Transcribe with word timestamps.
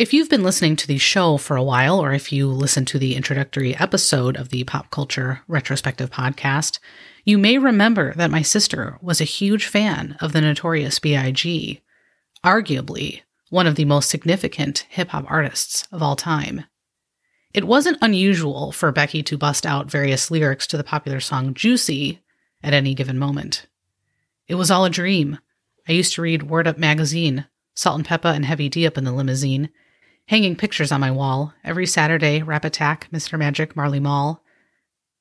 If 0.00 0.14
you've 0.14 0.30
been 0.30 0.42
listening 0.42 0.76
to 0.76 0.86
the 0.86 0.96
show 0.96 1.36
for 1.36 1.58
a 1.58 1.62
while, 1.62 2.00
or 2.00 2.14
if 2.14 2.32
you 2.32 2.48
listened 2.48 2.88
to 2.88 2.98
the 2.98 3.14
introductory 3.14 3.76
episode 3.76 4.34
of 4.34 4.48
the 4.48 4.64
Pop 4.64 4.90
Culture 4.90 5.42
Retrospective 5.46 6.08
podcast, 6.08 6.78
you 7.26 7.36
may 7.36 7.58
remember 7.58 8.14
that 8.14 8.30
my 8.30 8.40
sister 8.40 8.96
was 9.02 9.20
a 9.20 9.24
huge 9.24 9.66
fan 9.66 10.16
of 10.18 10.32
the 10.32 10.40
notorious 10.40 10.98
B.I.G., 10.98 11.82
arguably 12.42 13.20
one 13.50 13.66
of 13.66 13.74
the 13.74 13.84
most 13.84 14.08
significant 14.08 14.86
hip 14.88 15.08
hop 15.08 15.30
artists 15.30 15.86
of 15.92 16.02
all 16.02 16.16
time. 16.16 16.64
It 17.52 17.66
wasn't 17.66 17.98
unusual 18.00 18.72
for 18.72 18.90
Becky 18.92 19.22
to 19.24 19.36
bust 19.36 19.66
out 19.66 19.90
various 19.90 20.30
lyrics 20.30 20.66
to 20.68 20.78
the 20.78 20.82
popular 20.82 21.20
song 21.20 21.52
Juicy 21.52 22.22
at 22.62 22.72
any 22.72 22.94
given 22.94 23.18
moment. 23.18 23.66
It 24.48 24.54
was 24.54 24.70
all 24.70 24.86
a 24.86 24.90
dream. 24.90 25.40
I 25.86 25.92
used 25.92 26.14
to 26.14 26.22
read 26.22 26.44
Word 26.44 26.66
Up 26.66 26.78
magazine, 26.78 27.44
Salt-N-Pepa 27.74 28.34
and 28.34 28.46
Heavy 28.46 28.70
D 28.70 28.86
up 28.86 28.96
in 28.96 29.04
the 29.04 29.12
limousine, 29.12 29.68
hanging 30.30 30.54
pictures 30.54 30.92
on 30.92 31.00
my 31.00 31.10
wall 31.10 31.52
every 31.64 31.84
Saturday 31.84 32.40
Rap 32.40 32.64
Attack, 32.64 33.08
Mr. 33.12 33.36
Magic, 33.36 33.74
Marley 33.74 33.98
Marl, 33.98 34.40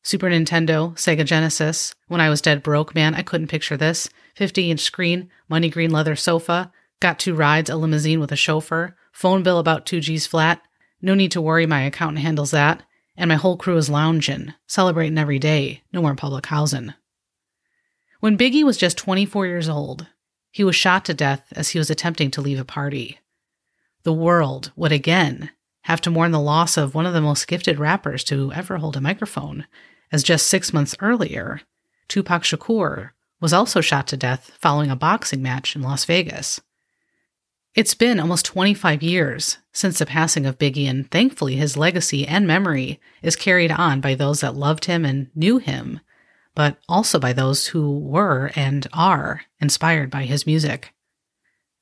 Super 0.04 0.27
Nintendo, 0.30 0.94
Sega 0.94 1.26
Genesis. 1.26 1.95
When 2.09 2.22
I 2.22 2.30
was 2.30 2.41
dead 2.41 2.62
broke, 2.62 2.94
man, 2.94 3.16
I 3.16 3.23
couldn't 3.23 3.48
picture 3.48 3.76
this. 3.76 4.08
50 4.36 4.70
inch 4.70 4.81
screen, 4.81 5.31
money 5.50 5.67
green 5.67 5.90
leather 5.90 6.16
sofa, 6.16 6.72
got 7.00 7.17
two 7.17 7.34
rides, 7.34 7.72
a 7.72 7.76
limousine 7.76 8.20
with 8.20 8.31
a 8.31 8.36
chauffeur, 8.36 8.95
phone 9.12 9.41
bill 9.41 9.58
about 9.58 9.88
2 9.88 10.00
G's 10.00 10.27
flat. 10.27 10.62
No 11.02 11.16
need 11.16 11.31
to 11.31 11.41
worry, 11.41 11.66
my 11.66 11.81
accountant 11.81 12.20
handles 12.20 12.52
that. 12.52 12.84
And 13.17 13.30
my 13.30 13.36
whole 13.36 13.58
crew 13.58 13.78
is 13.78 13.89
lounging, 13.89 14.53
celebrating 14.67 15.17
every 15.17 15.39
day, 15.39 15.81
no 15.91 16.03
more 16.03 16.14
public 16.14 16.45
housing. 16.45 16.94
When 18.20 18.38
Biggie 18.38 18.64
was 18.64 18.78
just 18.78 18.95
24 19.00 19.48
years 19.48 19.70
old, 19.70 20.05
he 20.52 20.64
was 20.64 20.76
shot 20.76 21.03
to 21.05 21.16
death 21.16 21.52
as 21.53 21.70
he 21.70 21.80
was 21.80 21.89
attempting 21.89 22.30
to 22.30 22.41
leave 22.41 22.59
a 22.59 22.64
party. 22.64 23.17
The 24.03 24.13
world 24.13 24.71
would 24.76 24.91
again 24.91 25.52
have 25.84 26.02
to 26.02 26.12
mourn 26.12 26.31
the 26.31 26.39
loss 26.39 26.78
of 26.78 26.95
one 26.95 27.05
of 27.05 27.14
the 27.14 27.22
most 27.22 27.47
gifted 27.47 27.80
rappers 27.80 28.23
to 28.25 28.53
ever 28.53 28.78
hold 28.78 28.95
a 28.95 29.02
microphone, 29.02 29.66
as 30.11 30.23
just 30.23 30.47
six 30.47 30.73
months 30.73 30.95
earlier, 31.02 31.61
Tupac 32.08 32.44
Shakur 32.44 33.11
was 33.39 33.53
also 33.53 33.81
shot 33.81 34.08
to 34.08 34.17
death 34.17 34.52
following 34.59 34.89
a 34.89 34.95
boxing 34.95 35.41
match 35.41 35.75
in 35.75 35.81
Las 35.81 36.06
Vegas. 36.06 36.59
It's 37.75 37.94
been 37.94 38.19
almost 38.19 38.45
25 38.45 39.03
years 39.03 39.59
since 39.72 40.00
the 40.00 40.06
passing 40.06 40.45
of 40.45 40.58
Biggie, 40.58 40.89
and 40.89 41.09
thankfully 41.09 41.56
his 41.56 41.78
legacy 41.78 42.28
and 42.28 42.47
memory 42.47 43.00
is 43.22 43.36
carried 43.36 43.72
on 43.72 44.02
by 44.02 44.16
those 44.16 44.41
that 44.41 44.56
loved 44.56 44.86
him 44.86 45.06
and 45.06 45.30
knew 45.36 45.59
him, 45.59 46.00
but 46.56 46.78
also 46.89 47.19
by 47.19 47.31
those 47.31 47.67
who 47.67 48.00
were 48.00 48.52
and 48.56 48.88
are 48.91 49.41
inspired 49.61 50.09
by 50.09 50.23
his 50.23 50.47
music. 50.47 50.94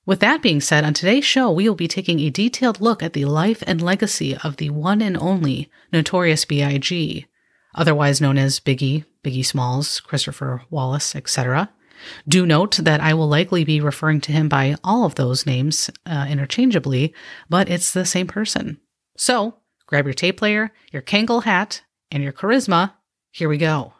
With 0.07 0.21
that 0.21 0.41
being 0.41 0.61
said, 0.61 0.85
on 0.85 0.93
today's 0.93 1.25
show, 1.25 1.51
we 1.51 1.67
will 1.67 1.75
be 1.75 1.89
taking 1.89 2.21
a 2.21 2.29
detailed 2.29 2.79
look 2.79 3.03
at 3.03 3.11
the 3.11 3.25
life 3.25 3.61
and 3.67 3.81
legacy 3.81 4.37
of 4.37 4.55
the 4.55 4.69
one 4.69 5.01
and 5.01 5.17
only 5.17 5.69
Notorious 5.91 6.45
B.I.G., 6.45 7.25
otherwise 7.75 8.21
known 8.21 8.37
as 8.37 8.61
Biggie, 8.61 9.03
Biggie 9.21 9.45
Smalls, 9.45 9.99
Christopher 9.99 10.61
Wallace, 10.69 11.13
etc. 11.13 11.69
Do 12.25 12.45
note 12.45 12.77
that 12.77 13.01
I 13.01 13.13
will 13.15 13.27
likely 13.27 13.65
be 13.65 13.81
referring 13.81 14.21
to 14.21 14.31
him 14.31 14.47
by 14.47 14.77
all 14.81 15.03
of 15.03 15.15
those 15.15 15.45
names 15.45 15.89
uh, 16.05 16.25
interchangeably, 16.29 17.13
but 17.49 17.67
it's 17.67 17.91
the 17.91 18.05
same 18.05 18.27
person. 18.27 18.79
So 19.17 19.57
grab 19.87 20.05
your 20.05 20.13
tape 20.13 20.37
player, 20.37 20.71
your 20.89 21.01
Kangol 21.01 21.43
hat, 21.43 21.81
and 22.11 22.23
your 22.23 22.31
charisma. 22.31 22.93
Here 23.31 23.49
we 23.49 23.57
go. 23.57 23.91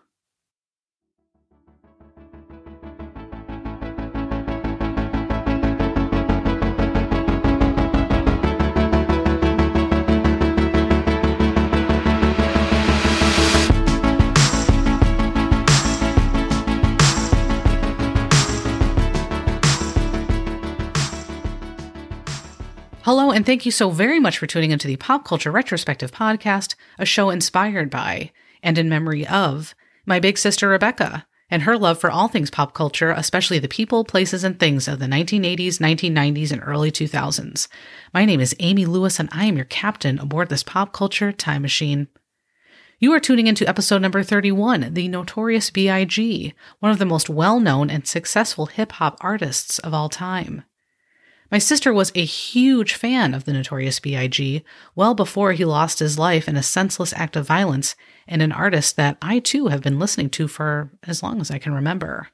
Hello, 23.08 23.32
and 23.32 23.46
thank 23.46 23.66
you 23.66 23.72
so 23.72 23.90
very 23.90 24.20
much 24.20 24.38
for 24.38 24.48
tuning 24.48 24.72
into 24.72 24.86
the 24.86 24.98
Pop 24.98 25.24
Culture 25.24 25.50
Retrospective 25.50 26.12
Podcast, 26.12 26.76
a 27.00 27.06
show 27.06 27.30
inspired 27.30 27.90
by 27.90 28.34
and 28.62 28.78
in 28.78 28.90
memory 28.90 29.26
of 29.26 29.74
my 30.06 30.20
big 30.20 30.38
sister 30.38 30.68
Rebecca 30.68 31.26
and 31.50 31.62
her 31.62 31.78
love 31.78 32.02
for 32.02 32.12
all 32.12 32.28
things 32.28 32.50
pop 32.50 32.74
culture, 32.74 33.12
especially 33.12 33.60
the 33.60 33.70
people, 33.70 34.04
places, 34.04 34.44
and 34.44 34.60
things 34.60 34.90
of 34.90 35.00
the 35.00 35.06
1980s, 35.06 35.80
1990s, 35.80 36.52
and 36.52 36.62
early 36.66 36.92
2000s. 36.92 37.70
My 38.14 38.26
name 38.26 38.42
is 38.42 38.54
Amy 38.60 38.86
Lewis, 38.86 39.22
and 39.22 39.30
I 39.32 39.46
am 39.46 39.56
your 39.56 39.64
captain 39.64 40.20
aboard 40.20 40.50
this 40.50 40.64
pop 40.64 40.92
culture 40.92 41.32
time 41.32 41.62
machine. 41.62 42.10
You 43.00 43.14
are 43.14 43.22
tuning 43.22 43.48
into 43.48 43.70
episode 43.70 44.02
number 44.02 44.22
31, 44.22 44.94
The 44.94 45.08
Notorious 45.08 45.70
B.I.G., 45.70 46.54
one 46.80 46.92
of 46.92 47.00
the 47.00 47.06
most 47.06 47.30
well 47.30 47.62
known 47.62 47.90
and 47.90 48.06
successful 48.06 48.66
hip 48.66 48.92
hop 48.92 49.18
artists 49.22 49.80
of 49.80 49.94
all 49.94 50.10
time. 50.10 50.66
My 51.50 51.60
sister 51.60 51.94
was 51.94 52.12
a 52.14 52.26
huge 52.26 52.94
fan 52.94 53.34
of 53.34 53.46
the 53.46 53.54
notorious 53.54 54.02
B.I.G. 54.02 54.64
well 54.96 55.16
before 55.16 55.54
he 55.54 55.64
lost 55.64 56.00
his 56.00 56.20
life 56.20 56.48
in 56.48 56.58
a 56.58 56.64
senseless 56.64 57.14
act 57.14 57.38
of 57.38 57.48
violence, 57.48 57.96
and 58.28 58.42
an 58.42 58.52
artist 58.52 58.98
that 58.98 59.18
I 59.22 59.40
too 59.40 59.68
have 59.68 59.82
been 59.82 60.00
listening 60.00 60.30
to 60.32 60.50
for 60.50 60.92
as 61.04 61.24
long 61.24 61.40
as 61.40 61.50
I 61.50 61.58
can 61.58 61.74
remember. 61.74 62.28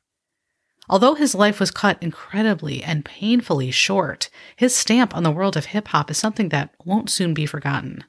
Although 0.90 1.14
his 1.14 1.36
life 1.36 1.60
was 1.60 1.70
cut 1.70 2.02
incredibly 2.02 2.84
and 2.84 3.06
painfully 3.06 3.70
short, 3.70 4.30
his 4.56 4.76
stamp 4.76 5.16
on 5.16 5.24
the 5.24 5.32
world 5.32 5.56
of 5.56 5.66
hip 5.66 5.90
hop 5.90 6.10
is 6.10 6.18
something 6.18 6.50
that 6.50 6.74
won't 6.84 7.10
soon 7.10 7.36
be 7.36 7.46
forgotten. 7.46 8.04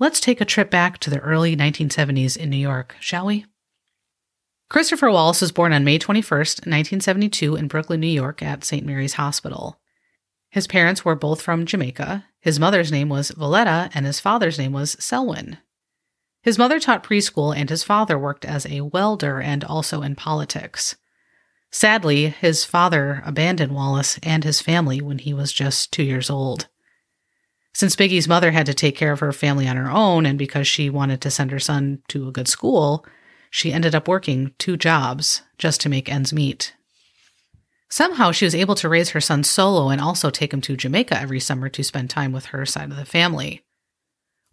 Let's 0.00 0.20
take 0.20 0.40
a 0.40 0.44
trip 0.44 0.68
back 0.68 0.98
to 0.98 1.10
the 1.10 1.20
early 1.20 1.56
1970s 1.56 2.36
in 2.36 2.50
New 2.50 2.56
York, 2.56 2.96
shall 2.98 3.26
we? 3.26 3.46
Christopher 4.68 5.10
Wallace 5.10 5.40
was 5.40 5.52
born 5.52 5.72
on 5.72 5.84
May 5.84 5.98
21st, 5.98 6.66
1972, 6.66 7.56
in 7.56 7.68
Brooklyn, 7.68 8.00
New 8.00 8.06
York, 8.08 8.42
at 8.42 8.64
St. 8.64 8.84
Mary's 8.84 9.14
Hospital. 9.14 9.78
His 10.52 10.66
parents 10.66 11.02
were 11.02 11.14
both 11.14 11.40
from 11.40 11.64
Jamaica. 11.64 12.26
His 12.38 12.60
mother's 12.60 12.92
name 12.92 13.08
was 13.08 13.30
Voletta, 13.30 13.90
and 13.94 14.04
his 14.04 14.20
father's 14.20 14.58
name 14.58 14.72
was 14.72 15.02
Selwyn. 15.02 15.56
His 16.42 16.58
mother 16.58 16.78
taught 16.78 17.02
preschool, 17.02 17.56
and 17.56 17.70
his 17.70 17.82
father 17.82 18.18
worked 18.18 18.44
as 18.44 18.66
a 18.66 18.82
welder 18.82 19.40
and 19.40 19.64
also 19.64 20.02
in 20.02 20.14
politics. 20.14 20.94
Sadly, 21.70 22.28
his 22.28 22.66
father 22.66 23.22
abandoned 23.24 23.72
Wallace 23.72 24.18
and 24.22 24.44
his 24.44 24.60
family 24.60 25.00
when 25.00 25.20
he 25.20 25.32
was 25.32 25.54
just 25.54 25.90
two 25.90 26.02
years 26.02 26.28
old. 26.28 26.68
Since 27.72 27.96
Biggie's 27.96 28.28
mother 28.28 28.50
had 28.50 28.66
to 28.66 28.74
take 28.74 28.94
care 28.94 29.12
of 29.12 29.20
her 29.20 29.32
family 29.32 29.66
on 29.66 29.78
her 29.78 29.90
own, 29.90 30.26
and 30.26 30.38
because 30.38 30.68
she 30.68 30.90
wanted 30.90 31.22
to 31.22 31.30
send 31.30 31.50
her 31.50 31.60
son 31.60 32.02
to 32.08 32.28
a 32.28 32.32
good 32.32 32.46
school, 32.46 33.06
she 33.48 33.72
ended 33.72 33.94
up 33.94 34.06
working 34.06 34.52
two 34.58 34.76
jobs 34.76 35.40
just 35.56 35.80
to 35.80 35.88
make 35.88 36.10
ends 36.10 36.30
meet. 36.30 36.74
Somehow 37.92 38.32
she 38.32 38.46
was 38.46 38.54
able 38.54 38.74
to 38.76 38.88
raise 38.88 39.10
her 39.10 39.20
son 39.20 39.44
solo 39.44 39.90
and 39.90 40.00
also 40.00 40.30
take 40.30 40.54
him 40.54 40.62
to 40.62 40.78
Jamaica 40.78 41.20
every 41.20 41.38
summer 41.38 41.68
to 41.68 41.84
spend 41.84 42.08
time 42.08 42.32
with 42.32 42.46
her 42.46 42.64
side 42.64 42.90
of 42.90 42.96
the 42.96 43.04
family. 43.04 43.66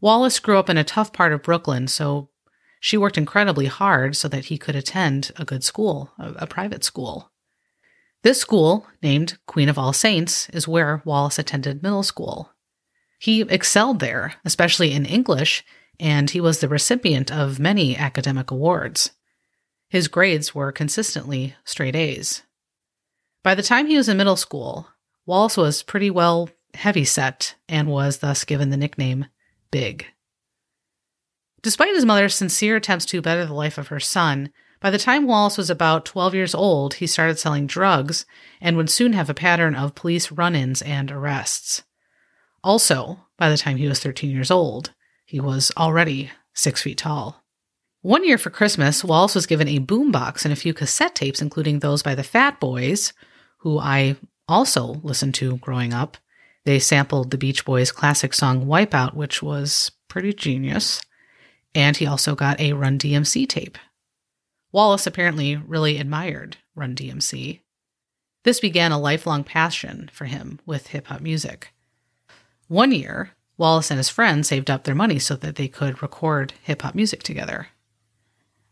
Wallace 0.02 0.40
grew 0.40 0.60
up 0.60 0.70
in 0.70 0.78
a 0.78 0.84
tough 0.84 1.14
part 1.14 1.32
of 1.32 1.42
Brooklyn, 1.42 1.88
so 1.88 2.32
she 2.82 2.98
worked 2.98 3.18
incredibly 3.18 3.68
hard 3.68 4.18
so 4.18 4.28
that 4.28 4.46
he 4.46 4.58
could 4.58 4.76
attend 4.76 5.32
a 5.38 5.46
good 5.46 5.64
school, 5.64 6.12
a, 6.20 6.34
a 6.40 6.48
private 6.48 6.84
school. 6.84 7.32
This 8.24 8.42
school, 8.42 8.86
named 9.02 9.38
Queen 9.46 9.70
of 9.70 9.78
All 9.78 9.94
Saints, 9.94 10.50
is 10.50 10.68
where 10.68 11.02
Wallace 11.06 11.40
attended 11.40 11.82
middle 11.82 12.04
school. 12.04 12.52
He 13.20 13.44
excelled 13.44 14.02
there, 14.02 14.34
especially 14.44 14.92
in 14.92 15.06
English, 15.06 15.64
and 15.98 16.30
he 16.30 16.42
was 16.42 16.60
the 16.60 16.68
recipient 16.68 17.32
of 17.32 17.58
many 17.58 17.96
academic 17.96 18.52
awards. 18.52 19.12
His 19.88 20.10
grades 20.10 20.54
were 20.54 20.74
consistently 20.74 21.56
straight 21.64 21.96
A's. 21.96 22.44
By 23.44 23.56
the 23.56 23.64
time 23.64 23.88
he 23.88 23.98
was 23.98 24.10
in 24.10 24.18
middle 24.18 24.36
school, 24.36 24.88
Wallace 25.26 25.56
was 25.56 25.84
pretty 25.84 26.10
well 26.10 26.50
heavy 26.74 27.06
set 27.06 27.56
and 27.68 27.88
was 27.88 28.18
thus 28.18 28.44
given 28.44 28.70
the 28.70 28.78
nickname 28.78 29.28
Big. 29.72 30.06
Despite 31.62 31.94
his 31.94 32.06
mother's 32.06 32.36
sincere 32.36 32.76
attempts 32.78 33.06
to 33.08 33.22
better 33.22 33.46
the 33.46 33.54
life 33.54 33.78
of 33.78 33.90
her 33.90 34.00
son, 34.00 34.52
by 34.82 34.90
the 34.90 34.98
time 34.98 35.28
Wallace 35.28 35.58
was 35.58 35.70
about 35.70 36.06
12 36.06 36.34
years 36.34 36.56
old, 36.56 36.96
he 36.96 37.08
started 37.08 37.38
selling 37.38 37.68
drugs 37.68 38.26
and 38.62 38.78
would 38.78 38.90
soon 38.90 39.14
have 39.14 39.30
a 39.30 39.34
pattern 39.34 39.76
of 39.76 39.96
police 39.96 40.32
run 40.32 40.56
ins 40.56 40.82
and 40.82 41.12
arrests. 41.12 41.84
Also, 42.64 43.20
by 43.38 43.50
the 43.50 43.58
time 43.58 43.78
he 43.78 43.88
was 43.88 44.00
13 44.00 44.32
years 44.32 44.52
old, 44.52 44.94
he 45.26 45.40
was 45.40 45.72
already 45.78 46.32
six 46.54 46.82
feet 46.82 46.98
tall. 46.98 47.44
One 48.02 48.26
year 48.26 48.38
for 48.38 48.50
Christmas, 48.50 49.04
Wallace 49.04 49.36
was 49.36 49.46
given 49.46 49.68
a 49.68 49.80
boombox 49.80 50.46
and 50.46 50.54
a 50.54 50.58
few 50.58 50.74
cassette 50.74 51.16
tapes, 51.16 51.42
including 51.42 51.80
those 51.80 52.02
by 52.02 52.16
the 52.16 52.24
Fat 52.24 52.60
Boys, 52.60 53.12
who 53.60 53.80
I 53.80 54.18
also 54.48 55.00
listened 55.04 55.36
to 55.36 55.58
growing 55.58 55.94
up. 55.94 56.18
They 56.66 56.80
sampled 56.80 57.32
the 57.32 57.38
Beach 57.38 57.66
Boys' 57.66 57.92
classic 57.92 58.34
song 58.34 58.66
Wipeout, 58.66 59.14
which 59.14 59.42
was 59.42 59.92
pretty 60.08 60.34
genius. 60.34 61.02
And 61.74 61.96
he 61.96 62.06
also 62.06 62.36
got 62.36 62.60
a 62.60 62.74
Run 62.74 62.98
DMC 62.98 63.48
tape. 63.48 63.78
Wallace 64.72 65.08
apparently 65.08 65.56
really 65.56 65.98
admired 65.98 66.58
Run 66.76 66.96
DMC. 66.96 67.62
This 68.44 68.60
began 68.60 68.92
a 68.92 69.00
lifelong 69.00 69.44
passion 69.44 70.10
for 70.14 70.26
him 70.26 70.60
with 70.66 70.88
hip 70.88 71.08
hop 71.08 71.22
music. 71.22 71.74
One 72.68 72.92
year, 72.92 73.32
Wallace 73.58 73.92
and 73.92 73.98
his 73.98 74.10
friends 74.10 74.48
saved 74.48 74.70
up 74.70 74.84
their 74.84 74.96
money 74.96 75.20
so 75.20 75.36
that 75.36 75.56
they 75.56 75.68
could 75.68 76.02
record 76.02 76.54
hip 76.64 76.82
hop 76.82 76.96
music 76.96 77.24
together. 77.24 77.68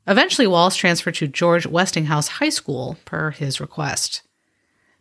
Eventually, 0.08 0.48
Wallace 0.48 0.78
transferred 0.78 1.16
to 1.16 1.28
George 1.28 1.66
Westinghouse 1.66 2.28
High 2.30 2.50
School 2.50 2.98
per 3.04 3.32
his 3.32 3.60
request. 3.60 4.22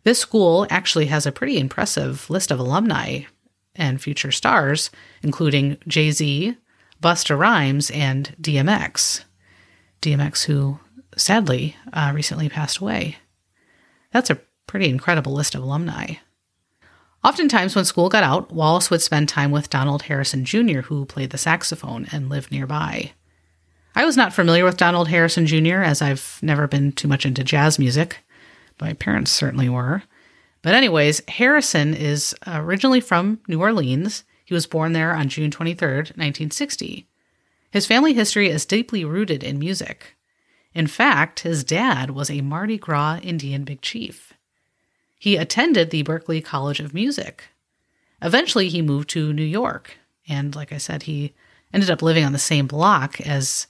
This 0.07 0.19
school 0.19 0.65
actually 0.69 1.07
has 1.07 1.25
a 1.25 1.33
pretty 1.33 1.59
impressive 1.59 2.29
list 2.29 2.49
of 2.49 2.59
alumni 2.59 3.23
and 3.75 4.01
future 4.01 4.31
stars, 4.31 4.89
including 5.21 5.79
Jay 5.85 6.11
Z, 6.11 6.55
Busta 7.03 7.37
Rhymes, 7.37 7.91
and 7.91 8.33
DMX. 8.41 9.25
DMX, 10.01 10.45
who 10.45 10.79
sadly 11.17 11.75
uh, 11.91 12.13
recently 12.15 12.47
passed 12.47 12.77
away. 12.77 13.17
That's 14.13 14.29
a 14.29 14.39
pretty 14.65 14.87
incredible 14.87 15.33
list 15.33 15.55
of 15.55 15.61
alumni. 15.61 16.13
Oftentimes, 17.21 17.75
when 17.75 17.83
school 17.83 18.07
got 18.07 18.23
out, 18.23 18.49
Wallace 18.49 18.89
would 18.89 19.01
spend 19.01 19.27
time 19.27 19.51
with 19.51 19.69
Donald 19.69 20.03
Harrison 20.03 20.45
Jr., 20.45 20.83
who 20.83 21.03
played 21.03 21.31
the 21.31 21.37
saxophone 21.37 22.07
and 22.13 22.29
lived 22.29 22.49
nearby. 22.49 23.11
I 23.93 24.05
was 24.05 24.15
not 24.15 24.31
familiar 24.31 24.63
with 24.63 24.77
Donald 24.77 25.09
Harrison 25.09 25.45
Jr., 25.45 25.81
as 25.81 26.01
I've 26.01 26.39
never 26.41 26.65
been 26.65 26.93
too 26.93 27.09
much 27.09 27.25
into 27.25 27.43
jazz 27.43 27.77
music. 27.77 28.23
My 28.79 28.93
parents 28.93 29.31
certainly 29.31 29.69
were. 29.69 30.03
But, 30.61 30.73
anyways, 30.73 31.21
Harrison 31.27 31.93
is 31.93 32.35
originally 32.45 32.99
from 32.99 33.39
New 33.47 33.61
Orleans. 33.61 34.23
He 34.43 34.53
was 34.53 34.67
born 34.67 34.93
there 34.93 35.13
on 35.13 35.29
June 35.29 35.51
23, 35.51 35.87
1960. 35.87 37.07
His 37.71 37.85
family 37.85 38.13
history 38.13 38.49
is 38.49 38.65
deeply 38.65 39.03
rooted 39.03 39.43
in 39.43 39.59
music. 39.59 40.15
In 40.73 40.87
fact, 40.87 41.41
his 41.41 41.63
dad 41.63 42.11
was 42.11 42.29
a 42.29 42.41
Mardi 42.41 42.77
Gras 42.77 43.19
Indian 43.21 43.63
big 43.63 43.81
chief. 43.81 44.33
He 45.17 45.35
attended 45.35 45.89
the 45.89 46.03
Berklee 46.03 46.43
College 46.43 46.79
of 46.79 46.93
Music. 46.93 47.45
Eventually, 48.21 48.69
he 48.69 48.81
moved 48.81 49.09
to 49.09 49.33
New 49.33 49.43
York, 49.43 49.97
and 50.27 50.55
like 50.55 50.71
I 50.71 50.77
said, 50.77 51.03
he 51.03 51.33
ended 51.73 51.89
up 51.89 52.01
living 52.01 52.23
on 52.23 52.31
the 52.31 52.39
same 52.39 52.67
block 52.67 53.19
as 53.21 53.67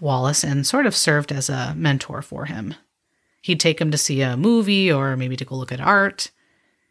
Wallace 0.00 0.44
and 0.44 0.66
sort 0.66 0.86
of 0.86 0.96
served 0.96 1.32
as 1.32 1.48
a 1.48 1.74
mentor 1.76 2.22
for 2.22 2.44
him. 2.46 2.74
He'd 3.48 3.58
take 3.58 3.80
him 3.80 3.90
to 3.92 3.96
see 3.96 4.20
a 4.20 4.36
movie 4.36 4.92
or 4.92 5.16
maybe 5.16 5.34
to 5.34 5.44
go 5.46 5.54
look 5.54 5.72
at 5.72 5.80
art. 5.80 6.30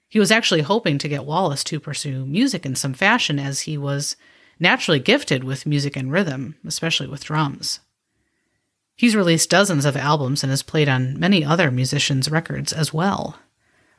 He 0.09 0.17
was 0.17 0.31
actually 0.31 0.61
hoping 0.63 0.97
to 0.97 1.07
get 1.07 1.23
Wallace 1.23 1.63
to 1.65 1.79
pursue 1.79 2.25
music 2.25 2.65
in 2.65 2.73
some 2.73 2.95
fashion 2.95 3.37
as 3.37 3.61
he 3.61 3.77
was 3.77 4.15
naturally 4.59 4.99
gifted 4.99 5.43
with 5.43 5.67
music 5.67 5.95
and 5.95 6.11
rhythm, 6.11 6.55
especially 6.65 7.05
with 7.05 7.25
drums. 7.25 7.81
He's 8.95 9.15
released 9.15 9.51
dozens 9.51 9.85
of 9.85 9.95
albums 9.95 10.41
and 10.41 10.49
has 10.49 10.63
played 10.63 10.89
on 10.89 11.19
many 11.19 11.45
other 11.45 11.69
musicians' 11.69 12.31
records 12.31 12.73
as 12.73 12.91
well. 12.91 13.37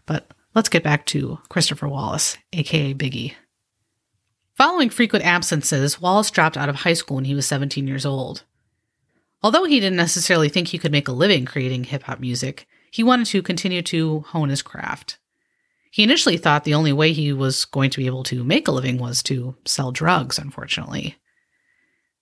But 0.04 0.28
let's 0.52 0.68
get 0.68 0.82
back 0.82 1.06
to 1.06 1.38
Christopher 1.48 1.86
Wallace, 1.86 2.36
aka 2.52 2.92
Biggie. 2.92 3.34
Following 4.56 4.90
frequent 4.90 5.24
absences, 5.24 6.00
Wallace 6.00 6.32
dropped 6.32 6.56
out 6.56 6.68
of 6.68 6.74
high 6.74 6.94
school 6.94 7.14
when 7.14 7.26
he 7.26 7.36
was 7.36 7.46
17 7.46 7.86
years 7.86 8.04
old. 8.04 8.42
Although 9.42 9.64
he 9.64 9.80
didn't 9.80 9.96
necessarily 9.96 10.48
think 10.48 10.68
he 10.68 10.78
could 10.78 10.92
make 10.92 11.08
a 11.08 11.12
living 11.12 11.44
creating 11.44 11.84
hip 11.84 12.04
hop 12.04 12.20
music, 12.20 12.66
he 12.90 13.02
wanted 13.02 13.26
to 13.28 13.42
continue 13.42 13.82
to 13.82 14.20
hone 14.20 14.48
his 14.48 14.62
craft. 14.62 15.18
He 15.90 16.02
initially 16.02 16.36
thought 16.36 16.64
the 16.64 16.74
only 16.74 16.92
way 16.92 17.12
he 17.12 17.32
was 17.32 17.64
going 17.64 17.90
to 17.90 17.98
be 17.98 18.06
able 18.06 18.24
to 18.24 18.44
make 18.44 18.68
a 18.68 18.72
living 18.72 18.98
was 18.98 19.22
to 19.24 19.56
sell 19.64 19.92
drugs, 19.92 20.38
unfortunately. 20.38 21.16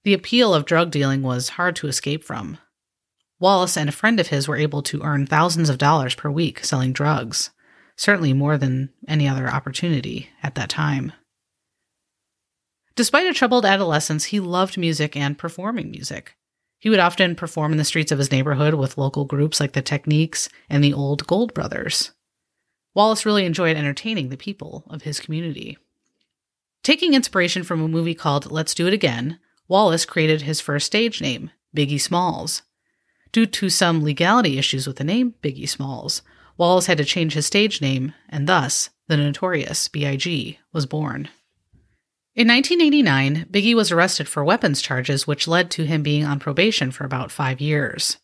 The 0.04 0.14
appeal 0.14 0.54
of 0.54 0.66
drug 0.66 0.90
dealing 0.90 1.22
was 1.22 1.50
hard 1.50 1.74
to 1.76 1.88
escape 1.88 2.22
from. 2.22 2.58
Wallace 3.40 3.76
and 3.76 3.88
a 3.88 3.92
friend 3.92 4.20
of 4.20 4.28
his 4.28 4.46
were 4.46 4.56
able 4.56 4.82
to 4.84 5.02
earn 5.02 5.26
thousands 5.26 5.68
of 5.68 5.78
dollars 5.78 6.14
per 6.14 6.30
week 6.30 6.64
selling 6.64 6.92
drugs, 6.92 7.50
certainly 7.96 8.32
more 8.32 8.56
than 8.56 8.90
any 9.08 9.26
other 9.28 9.48
opportunity 9.48 10.30
at 10.42 10.54
that 10.54 10.70
time. 10.70 11.12
Despite 12.94 13.26
a 13.26 13.34
troubled 13.34 13.66
adolescence, 13.66 14.26
he 14.26 14.40
loved 14.40 14.78
music 14.78 15.16
and 15.16 15.36
performing 15.36 15.90
music. 15.90 16.34
He 16.78 16.90
would 16.90 16.98
often 16.98 17.34
perform 17.34 17.72
in 17.72 17.78
the 17.78 17.84
streets 17.84 18.12
of 18.12 18.18
his 18.18 18.30
neighborhood 18.30 18.74
with 18.74 18.98
local 18.98 19.24
groups 19.24 19.60
like 19.60 19.72
the 19.72 19.82
Techniques 19.82 20.48
and 20.68 20.84
the 20.84 20.92
Old 20.92 21.26
Gold 21.26 21.54
Brothers. 21.54 22.12
Wallace 22.94 23.26
really 23.26 23.44
enjoyed 23.44 23.76
entertaining 23.76 24.28
the 24.28 24.36
people 24.36 24.84
of 24.88 25.02
his 25.02 25.20
community. 25.20 25.78
Taking 26.82 27.14
inspiration 27.14 27.62
from 27.62 27.82
a 27.82 27.88
movie 27.88 28.14
called 28.14 28.50
Let's 28.50 28.74
Do 28.74 28.86
It 28.86 28.94
Again, 28.94 29.38
Wallace 29.68 30.04
created 30.04 30.42
his 30.42 30.60
first 30.60 30.86
stage 30.86 31.20
name, 31.20 31.50
Biggie 31.76 32.00
Smalls. 32.00 32.62
Due 33.32 33.46
to 33.46 33.68
some 33.68 34.02
legality 34.02 34.58
issues 34.58 34.86
with 34.86 34.96
the 34.96 35.04
name 35.04 35.34
Biggie 35.42 35.68
Smalls, 35.68 36.22
Wallace 36.56 36.86
had 36.86 36.98
to 36.98 37.04
change 37.04 37.34
his 37.34 37.46
stage 37.46 37.80
name, 37.82 38.14
and 38.28 38.48
thus, 38.48 38.90
the 39.08 39.16
notorious 39.16 39.88
B.I.G. 39.88 40.58
was 40.72 40.86
born. 40.86 41.28
In 42.36 42.48
1989, 42.48 43.46
Biggie 43.50 43.74
was 43.74 43.90
arrested 43.90 44.28
for 44.28 44.44
weapons 44.44 44.82
charges, 44.82 45.26
which 45.26 45.48
led 45.48 45.70
to 45.70 45.86
him 45.86 46.02
being 46.02 46.26
on 46.26 46.38
probation 46.38 46.90
for 46.90 47.04
about 47.06 47.32
five 47.32 47.62
years. 47.62 48.18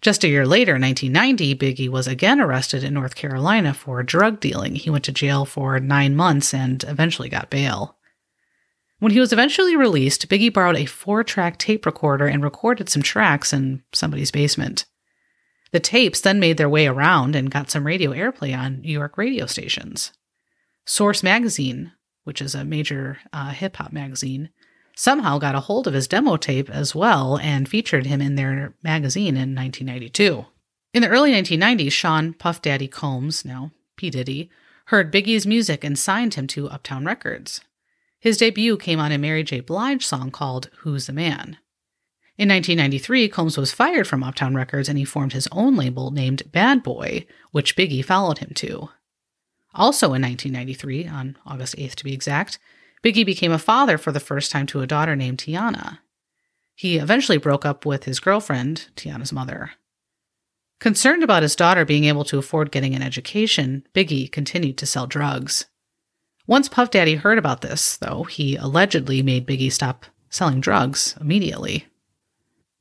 Just 0.00 0.24
a 0.24 0.28
year 0.28 0.44
later, 0.44 0.72
1990, 0.72 1.54
Biggie 1.54 1.88
was 1.88 2.08
again 2.08 2.40
arrested 2.40 2.82
in 2.82 2.92
North 2.92 3.14
Carolina 3.14 3.72
for 3.72 4.02
drug 4.02 4.40
dealing. 4.40 4.74
He 4.74 4.90
went 4.90 5.04
to 5.04 5.12
jail 5.12 5.44
for 5.44 5.78
nine 5.78 6.16
months 6.16 6.52
and 6.52 6.82
eventually 6.82 7.28
got 7.28 7.48
bail. 7.48 7.96
When 8.98 9.12
he 9.12 9.20
was 9.20 9.32
eventually 9.32 9.76
released, 9.76 10.28
Biggie 10.28 10.52
borrowed 10.52 10.76
a 10.76 10.86
four 10.86 11.22
track 11.22 11.56
tape 11.56 11.86
recorder 11.86 12.26
and 12.26 12.42
recorded 12.42 12.88
some 12.88 13.02
tracks 13.02 13.52
in 13.52 13.84
somebody's 13.92 14.32
basement. 14.32 14.84
The 15.70 15.78
tapes 15.78 16.20
then 16.20 16.40
made 16.40 16.56
their 16.56 16.68
way 16.68 16.88
around 16.88 17.36
and 17.36 17.52
got 17.52 17.70
some 17.70 17.86
radio 17.86 18.10
airplay 18.10 18.56
on 18.56 18.80
New 18.80 18.92
York 18.92 19.16
radio 19.16 19.46
stations. 19.46 20.12
Source 20.84 21.22
Magazine 21.22 21.92
which 22.24 22.42
is 22.42 22.54
a 22.54 22.64
major 22.64 23.18
uh, 23.32 23.50
hip 23.50 23.76
hop 23.76 23.92
magazine, 23.92 24.50
somehow 24.96 25.38
got 25.38 25.54
a 25.54 25.60
hold 25.60 25.86
of 25.86 25.94
his 25.94 26.08
demo 26.08 26.36
tape 26.36 26.68
as 26.70 26.94
well 26.94 27.38
and 27.38 27.68
featured 27.68 28.06
him 28.06 28.20
in 28.20 28.34
their 28.34 28.74
magazine 28.82 29.36
in 29.36 29.54
1992. 29.54 30.46
In 30.92 31.02
the 31.02 31.08
early 31.08 31.32
1990s, 31.32 31.92
Sean 31.92 32.32
Puff 32.34 32.62
Daddy 32.62 32.88
Combs, 32.88 33.44
now 33.44 33.72
P. 33.96 34.10
Diddy, 34.10 34.50
heard 34.86 35.12
Biggie's 35.12 35.46
music 35.46 35.82
and 35.82 35.98
signed 35.98 36.34
him 36.34 36.46
to 36.48 36.68
Uptown 36.68 37.04
Records. 37.04 37.60
His 38.20 38.38
debut 38.38 38.76
came 38.76 39.00
on 39.00 39.12
a 39.12 39.18
Mary 39.18 39.42
J. 39.42 39.60
Blige 39.60 40.06
song 40.06 40.30
called 40.30 40.70
Who's 40.78 41.06
the 41.06 41.12
Man. 41.12 41.58
In 42.36 42.48
1993, 42.48 43.28
Combs 43.28 43.56
was 43.56 43.72
fired 43.72 44.08
from 44.08 44.24
Uptown 44.24 44.54
Records 44.54 44.88
and 44.88 44.98
he 44.98 45.04
formed 45.04 45.32
his 45.32 45.48
own 45.52 45.76
label 45.76 46.10
named 46.10 46.50
Bad 46.50 46.82
Boy, 46.82 47.26
which 47.52 47.76
Biggie 47.76 48.04
followed 48.04 48.38
him 48.38 48.50
to. 48.54 48.88
Also 49.74 50.06
in 50.14 50.22
1993, 50.22 51.08
on 51.08 51.36
August 51.46 51.76
8th 51.76 51.96
to 51.96 52.04
be 52.04 52.12
exact, 52.12 52.58
Biggie 53.02 53.26
became 53.26 53.52
a 53.52 53.58
father 53.58 53.98
for 53.98 54.12
the 54.12 54.20
first 54.20 54.50
time 54.50 54.66
to 54.66 54.80
a 54.80 54.86
daughter 54.86 55.16
named 55.16 55.38
T'yanna. 55.38 55.98
He 56.74 56.96
eventually 56.96 57.38
broke 57.38 57.64
up 57.64 57.84
with 57.84 58.04
his 58.04 58.20
girlfriend, 58.20 58.88
T'yanna's 58.96 59.32
mother. 59.32 59.72
Concerned 60.80 61.22
about 61.22 61.42
his 61.42 61.56
daughter 61.56 61.84
being 61.84 62.04
able 62.04 62.24
to 62.24 62.38
afford 62.38 62.72
getting 62.72 62.94
an 62.94 63.02
education, 63.02 63.86
Biggie 63.94 64.30
continued 64.30 64.76
to 64.78 64.86
sell 64.86 65.06
drugs. 65.06 65.66
Once 66.46 66.68
Puff 66.68 66.90
Daddy 66.90 67.14
heard 67.14 67.38
about 67.38 67.62
this, 67.62 67.96
though, 67.96 68.24
he 68.24 68.56
allegedly 68.56 69.22
made 69.22 69.46
Biggie 69.46 69.72
stop 69.72 70.04
selling 70.28 70.60
drugs 70.60 71.16
immediately. 71.20 71.86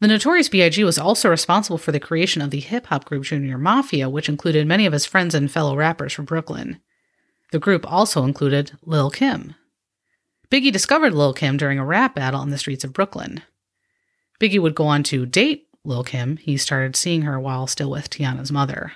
The 0.04 0.10
Notorious 0.10 0.50
B.I.G. 0.50 0.84
was 0.84 1.00
also 1.00 1.30
responsible 1.30 1.78
for 1.78 1.94
the 1.94 2.00
creation 2.02 2.42
of 2.42 2.52
the 2.52 2.60
hip 2.60 2.88
hop 2.88 3.06
group 3.06 3.24
Junior 3.24 3.58
Mafia, 3.58 4.10
which 4.10 4.28
included 4.28 4.68
many 4.68 4.86
of 4.86 4.92
his 4.92 5.06
friends 5.06 5.34
and 5.34 5.50
fellow 5.50 5.78
rappers 5.78 6.12
from 6.12 6.26
Brooklyn. 6.26 6.82
The 7.54 7.60
group 7.60 7.90
also 7.90 8.26
included 8.26 8.78
Lil 8.84 9.10
Kim. 9.10 9.56
Biggie 10.52 10.74
discovered 10.74 11.14
Lil 11.14 11.34
Kim 11.34 11.56
during 11.56 11.80
a 11.80 11.86
rap 11.86 12.16
battle 12.16 12.42
on 12.42 12.50
the 12.50 12.58
streets 12.58 12.84
of 12.84 12.92
Brooklyn. 12.92 13.44
Biggie 14.42 14.62
would 14.62 14.76
go 14.76 14.88
on 14.88 15.04
to 15.04 15.26
date 15.26 15.70
Lil 15.86 16.04
Kim. 16.04 16.36
He 16.36 16.58
started 16.58 16.98
seeing 16.98 17.22
her 17.22 17.40
while 17.40 17.66
still 17.66 17.90
with 17.90 18.10
T'yanna's 18.10 18.52
mother. 18.52 18.92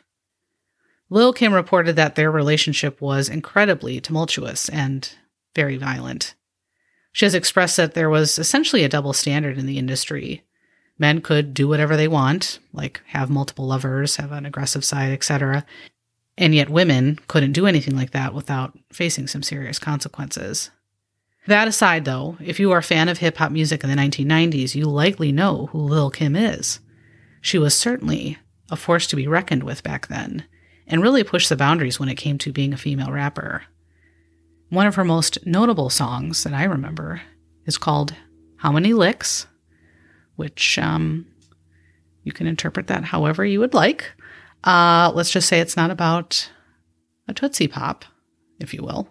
Lil 1.09 1.31
Kim 1.31 1.53
reported 1.53 1.95
that 1.95 2.15
their 2.15 2.29
relationship 2.29 2.99
was 2.99 3.29
incredibly 3.29 4.01
tumultuous 4.01 4.67
and 4.67 5.09
very 5.55 5.77
violent. 5.77 6.35
She 7.13 7.23
has 7.23 7.33
expressed 7.33 7.77
that 7.77 7.93
there 7.93 8.09
was 8.09 8.37
essentially 8.37 8.83
a 8.83 8.89
double 8.89 9.13
standard 9.13 9.57
in 9.57 9.67
the 9.67 9.77
industry 9.77 10.43
men 10.97 11.21
could 11.21 11.53
do 11.53 11.67
whatever 11.67 11.95
they 11.95 12.07
want, 12.07 12.59
like 12.73 13.01
have 13.07 13.29
multiple 13.29 13.67
lovers, 13.67 14.17
have 14.17 14.31
an 14.31 14.45
aggressive 14.45 14.83
side, 14.83 15.11
etc. 15.11 15.65
And 16.37 16.53
yet 16.53 16.69
women 16.69 17.19
couldn't 17.27 17.53
do 17.53 17.65
anything 17.67 17.95
like 17.95 18.11
that 18.11 18.33
without 18.33 18.77
facing 18.91 19.27
some 19.27 19.43
serious 19.43 19.79
consequences. 19.79 20.71
That 21.47 21.67
aside, 21.67 22.05
though, 22.05 22.37
if 22.41 22.59
you 22.59 22.71
are 22.71 22.79
a 22.79 22.83
fan 22.83 23.07
of 23.07 23.19
hip 23.19 23.37
hop 23.37 23.51
music 23.51 23.83
in 23.83 23.89
the 23.89 23.95
1990s, 23.95 24.75
you 24.75 24.85
likely 24.85 25.31
know 25.31 25.67
who 25.67 25.79
Lil 25.79 26.09
Kim 26.09 26.35
is. 26.35 26.79
She 27.41 27.57
was 27.57 27.73
certainly 27.73 28.37
a 28.69 28.75
force 28.75 29.07
to 29.07 29.15
be 29.15 29.27
reckoned 29.27 29.63
with 29.63 29.83
back 29.83 30.07
then, 30.07 30.43
and 30.85 31.01
really 31.01 31.23
pushed 31.23 31.47
the 31.47 31.55
boundaries 31.55 31.99
when 31.99 32.09
it 32.09 32.15
came 32.15 32.37
to 32.39 32.51
being 32.51 32.73
a 32.73 32.77
female 32.77 33.11
rapper. 33.11 33.63
One 34.69 34.87
of 34.87 34.95
her 34.95 35.05
most 35.05 35.45
notable 35.45 35.89
songs 35.89 36.43
that 36.43 36.53
I 36.53 36.65
remember 36.65 37.21
is 37.65 37.77
called 37.77 38.13
How 38.57 38.73
Many 38.73 38.93
Licks 38.93 39.47
which 40.37 40.79
um, 40.79 41.27
you 42.23 42.31
can 42.31 42.47
interpret 42.47 42.87
that 42.87 43.03
however 43.03 43.45
you 43.45 43.59
would 43.59 43.73
like. 43.73 44.11
Uh, 44.63 45.11
let's 45.13 45.29
just 45.29 45.47
say 45.47 45.59
it's 45.59 45.77
not 45.77 45.91
about 45.91 46.49
a 47.27 47.33
Tootsie 47.33 47.67
Pop, 47.67 48.05
if 48.59 48.73
you 48.73 48.81
will. 48.81 49.07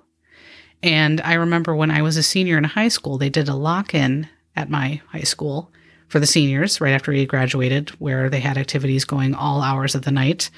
And 0.82 1.20
I 1.20 1.34
remember 1.34 1.74
when 1.74 1.90
I 1.90 2.02
was 2.02 2.16
a 2.16 2.22
senior 2.22 2.58
in 2.58 2.64
high 2.64 2.88
school, 2.88 3.18
they 3.18 3.30
did 3.30 3.48
a 3.48 3.54
lock 3.54 3.94
in 3.94 4.28
at 4.54 4.70
my 4.70 5.00
high 5.08 5.20
school 5.20 5.70
for 6.08 6.20
the 6.20 6.26
seniors 6.26 6.80
right 6.80 6.92
after 6.92 7.10
we 7.10 7.26
graduated, 7.26 7.90
where 7.98 8.30
they 8.30 8.40
had 8.40 8.58
activities 8.58 9.04
going 9.04 9.34
all 9.34 9.62
hours 9.62 9.94
of 9.94 10.02
the 10.02 10.12
night. 10.12 10.50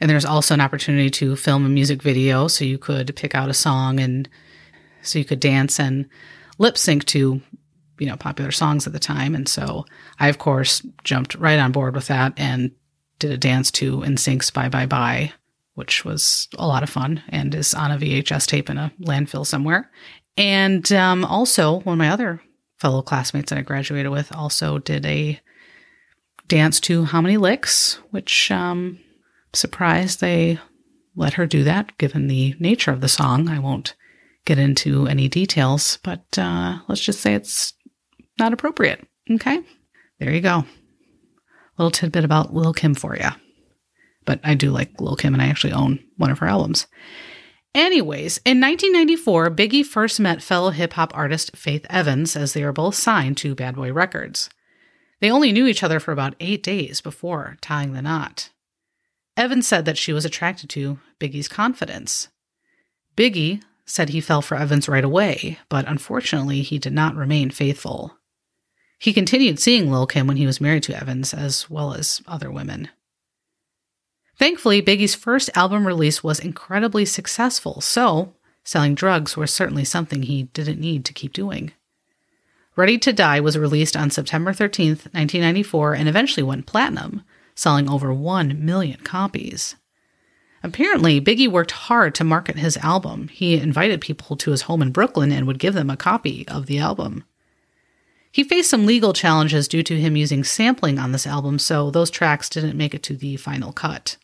And 0.00 0.10
there's 0.10 0.24
also 0.24 0.54
an 0.54 0.60
opportunity 0.60 1.10
to 1.10 1.36
film 1.36 1.64
a 1.64 1.68
music 1.68 2.02
video 2.02 2.48
so 2.48 2.64
you 2.64 2.78
could 2.78 3.14
pick 3.16 3.34
out 3.34 3.48
a 3.48 3.54
song 3.54 4.00
and 4.00 4.28
so 5.02 5.18
you 5.18 5.24
could 5.24 5.40
dance 5.40 5.78
and 5.78 6.08
lip 6.58 6.76
sync 6.76 7.04
to, 7.06 7.40
you 7.98 8.06
know, 8.06 8.16
popular 8.16 8.50
songs 8.50 8.86
at 8.86 8.92
the 8.92 8.98
time. 8.98 9.34
And 9.34 9.48
so 9.48 9.84
I, 10.18 10.28
of 10.28 10.38
course, 10.38 10.82
jumped 11.04 11.34
right 11.34 11.58
on 11.58 11.72
board 11.72 11.94
with 11.94 12.06
that 12.08 12.32
and 12.36 12.70
did 13.18 13.32
a 13.32 13.38
dance 13.38 13.70
to 13.72 13.98
NSYNC's 13.98 14.50
Bye 14.50 14.68
Bye 14.68 14.86
Bye, 14.86 15.32
which 15.74 16.04
was 16.04 16.48
a 16.58 16.66
lot 16.66 16.82
of 16.82 16.90
fun 16.90 17.22
and 17.28 17.54
is 17.54 17.74
on 17.74 17.90
a 17.90 17.98
VHS 17.98 18.46
tape 18.46 18.70
in 18.70 18.78
a 18.78 18.92
landfill 19.00 19.46
somewhere. 19.46 19.90
And 20.36 20.90
um, 20.92 21.24
also, 21.24 21.80
one 21.80 21.94
of 21.94 21.98
my 21.98 22.10
other 22.10 22.40
fellow 22.78 23.02
classmates 23.02 23.50
that 23.50 23.58
I 23.58 23.62
graduated 23.62 24.12
with 24.12 24.32
also 24.32 24.78
did 24.78 25.04
a 25.04 25.40
dance 26.46 26.80
to 26.80 27.04
How 27.04 27.20
Many 27.20 27.36
Licks, 27.36 27.98
which 28.10 28.50
um, 28.50 29.00
surprised 29.52 30.20
they 30.20 30.58
let 31.16 31.34
her 31.34 31.46
do 31.46 31.64
that 31.64 31.96
given 31.98 32.28
the 32.28 32.54
nature 32.60 32.92
of 32.92 33.00
the 33.00 33.08
song. 33.08 33.48
I 33.48 33.58
won't 33.58 33.94
get 34.44 34.58
into 34.58 35.06
any 35.06 35.28
details, 35.28 35.98
but 36.02 36.24
uh, 36.38 36.78
let's 36.88 37.02
just 37.02 37.20
say 37.20 37.34
it's 37.34 37.74
not 38.38 38.52
appropriate. 38.52 39.06
Okay, 39.30 39.60
there 40.18 40.32
you 40.32 40.40
go. 40.40 40.64
Little 41.76 41.90
tidbit 41.90 42.24
about 42.24 42.54
Lil 42.54 42.72
Kim 42.72 42.94
for 42.94 43.16
you. 43.16 43.28
But 44.24 44.40
I 44.44 44.54
do 44.54 44.70
like 44.70 45.00
Lil 45.00 45.16
Kim, 45.16 45.34
and 45.34 45.42
I 45.42 45.46
actually 45.46 45.72
own 45.72 46.00
one 46.16 46.30
of 46.30 46.38
her 46.40 46.46
albums. 46.46 46.86
Anyways, 47.74 48.38
in 48.44 48.60
1994, 48.60 49.50
Biggie 49.50 49.84
first 49.84 50.18
met 50.18 50.42
fellow 50.42 50.70
hip 50.70 50.94
hop 50.94 51.16
artist 51.16 51.56
Faith 51.56 51.86
Evans 51.88 52.34
as 52.34 52.52
they 52.52 52.64
were 52.64 52.72
both 52.72 52.94
signed 52.94 53.36
to 53.38 53.54
Bad 53.54 53.76
Boy 53.76 53.92
Records. 53.92 54.50
They 55.20 55.30
only 55.30 55.52
knew 55.52 55.66
each 55.66 55.82
other 55.82 56.00
for 56.00 56.12
about 56.12 56.34
eight 56.40 56.62
days 56.62 57.00
before 57.00 57.56
tying 57.60 57.92
the 57.92 58.02
knot. 58.02 58.50
Evans 59.36 59.66
said 59.68 59.84
that 59.84 59.98
she 59.98 60.12
was 60.12 60.24
attracted 60.24 60.68
to 60.70 60.98
Biggie's 61.20 61.48
confidence. 61.48 62.28
Biggie 63.16 63.62
said 63.84 64.08
he 64.08 64.20
fell 64.20 64.42
for 64.42 64.56
Evans 64.56 64.88
right 64.88 65.04
away, 65.04 65.58
but 65.68 65.88
unfortunately, 65.88 66.62
he 66.62 66.78
did 66.78 66.92
not 66.92 67.16
remain 67.16 67.50
faithful. 67.50 68.17
He 68.98 69.12
continued 69.12 69.60
seeing 69.60 69.90
Lil 69.90 70.06
Kim 70.06 70.26
when 70.26 70.36
he 70.36 70.46
was 70.46 70.60
married 70.60 70.82
to 70.84 70.96
Evans, 70.96 71.32
as 71.32 71.70
well 71.70 71.94
as 71.94 72.20
other 72.26 72.50
women. 72.50 72.88
Thankfully, 74.36 74.82
Biggie's 74.82 75.14
first 75.14 75.50
album 75.54 75.86
release 75.86 76.22
was 76.22 76.40
incredibly 76.40 77.04
successful, 77.04 77.80
so 77.80 78.34
selling 78.64 78.94
drugs 78.94 79.36
was 79.36 79.52
certainly 79.52 79.84
something 79.84 80.22
he 80.22 80.44
didn't 80.44 80.80
need 80.80 81.04
to 81.04 81.12
keep 81.12 81.32
doing. 81.32 81.72
Ready 82.76 82.98
to 82.98 83.12
Die 83.12 83.40
was 83.40 83.58
released 83.58 83.96
on 83.96 84.10
September 84.10 84.52
13, 84.52 84.88
1994, 84.88 85.94
and 85.94 86.08
eventually 86.08 86.44
went 86.44 86.66
platinum, 86.66 87.22
selling 87.56 87.90
over 87.90 88.12
1 88.12 88.64
million 88.64 89.00
copies. 89.00 89.74
Apparently, 90.62 91.20
Biggie 91.20 91.50
worked 91.50 91.72
hard 91.72 92.14
to 92.16 92.24
market 92.24 92.56
his 92.56 92.76
album. 92.78 93.28
He 93.28 93.56
invited 93.56 94.00
people 94.00 94.36
to 94.36 94.50
his 94.52 94.62
home 94.62 94.82
in 94.82 94.92
Brooklyn 94.92 95.32
and 95.32 95.46
would 95.46 95.58
give 95.58 95.74
them 95.74 95.90
a 95.90 95.96
copy 95.96 96.46
of 96.48 96.66
the 96.66 96.78
album. 96.78 97.24
He 98.38 98.44
faced 98.44 98.70
some 98.70 98.86
legal 98.86 99.12
challenges 99.12 99.66
due 99.66 99.82
to 99.82 99.98
him 99.98 100.14
using 100.14 100.44
sampling 100.44 100.96
on 100.96 101.10
this 101.10 101.26
album, 101.26 101.58
so 101.58 101.90
those 101.90 102.08
tracks 102.08 102.48
didn't 102.48 102.76
make 102.76 102.94
it 102.94 103.02
to 103.02 103.16
the 103.16 103.34
final 103.36 103.72
cut. 103.72 104.16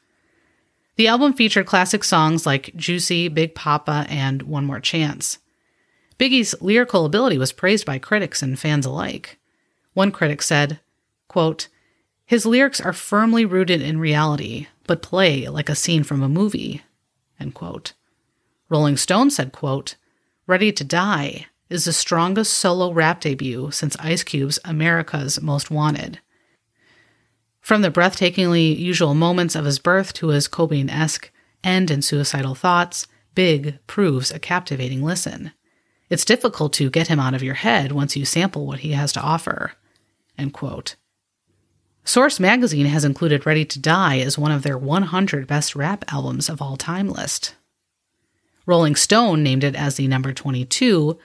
The 0.94 1.08
album 1.08 1.32
featured 1.32 1.66
classic 1.66 2.04
songs 2.04 2.46
like 2.46 2.76
Juicy, 2.76 3.26
Big 3.26 3.56
Papa, 3.56 4.06
and 4.08 4.42
One 4.42 4.66
More 4.66 4.78
Chance. 4.78 5.38
Biggie's 6.16 6.54
lyrical 6.62 7.04
ability 7.04 7.38
was 7.38 7.50
praised 7.50 7.84
by 7.84 7.98
critics 7.98 8.40
and 8.40 8.56
fans 8.56 8.86
alike. 8.86 9.40
One 9.94 10.12
critic 10.12 10.42
said, 10.42 10.78
quote, 11.26 11.66
His 12.24 12.46
lyrics 12.46 12.80
are 12.80 12.92
firmly 12.92 13.44
rooted 13.44 13.82
in 13.82 13.98
reality, 13.98 14.68
but 14.86 15.02
play 15.02 15.48
like 15.48 15.68
a 15.68 15.74
scene 15.74 16.04
from 16.04 16.22
a 16.22 16.28
movie. 16.28 16.82
End 17.40 17.52
quote. 17.52 17.94
Rolling 18.68 18.96
Stone 18.96 19.32
said, 19.32 19.50
quote, 19.50 19.96
Ready 20.46 20.70
to 20.70 20.84
Die 20.84 21.46
is 21.68 21.84
the 21.84 21.92
strongest 21.92 22.52
solo 22.52 22.92
rap 22.92 23.20
debut 23.20 23.70
since 23.70 23.96
Ice 23.98 24.22
Cube's 24.22 24.58
America's 24.64 25.40
Most 25.40 25.70
Wanted. 25.70 26.20
From 27.60 27.82
the 27.82 27.90
breathtakingly 27.90 28.78
usual 28.78 29.14
moments 29.14 29.54
of 29.54 29.64
his 29.64 29.78
birth 29.78 30.12
to 30.14 30.28
his 30.28 30.48
Cobain 30.48 30.90
esque 30.90 31.30
end 31.62 31.90
in 31.90 32.02
suicidal 32.02 32.54
thoughts, 32.54 33.06
Big 33.34 33.78
proves 33.86 34.30
a 34.30 34.38
captivating 34.38 35.02
listen. 35.02 35.52
It's 36.10 36.24
difficult 36.24 36.72
to 36.74 36.90
get 36.90 37.08
him 37.08 37.18
out 37.18 37.34
of 37.34 37.42
your 37.42 37.54
head 37.54 37.90
once 37.92 38.16
you 38.16 38.24
sample 38.24 38.66
what 38.66 38.80
he 38.80 38.92
has 38.92 39.12
to 39.14 39.20
offer. 39.20 39.72
End 40.38 40.52
quote. 40.52 40.96
Source 42.04 42.38
magazine 42.38 42.86
has 42.86 43.04
included 43.04 43.46
Ready 43.46 43.64
to 43.64 43.80
Die 43.80 44.18
as 44.18 44.36
one 44.36 44.52
of 44.52 44.62
their 44.62 44.76
100 44.76 45.46
best 45.46 45.74
rap 45.74 46.04
albums 46.12 46.50
of 46.50 46.60
all 46.60 46.76
time 46.76 47.08
list. 47.08 47.54
Rolling 48.66 48.94
Stone 48.94 49.42
named 49.42 49.64
it 49.64 49.74
as 49.74 49.96
the 49.96 50.06
number 50.06 50.32
22 50.32 51.18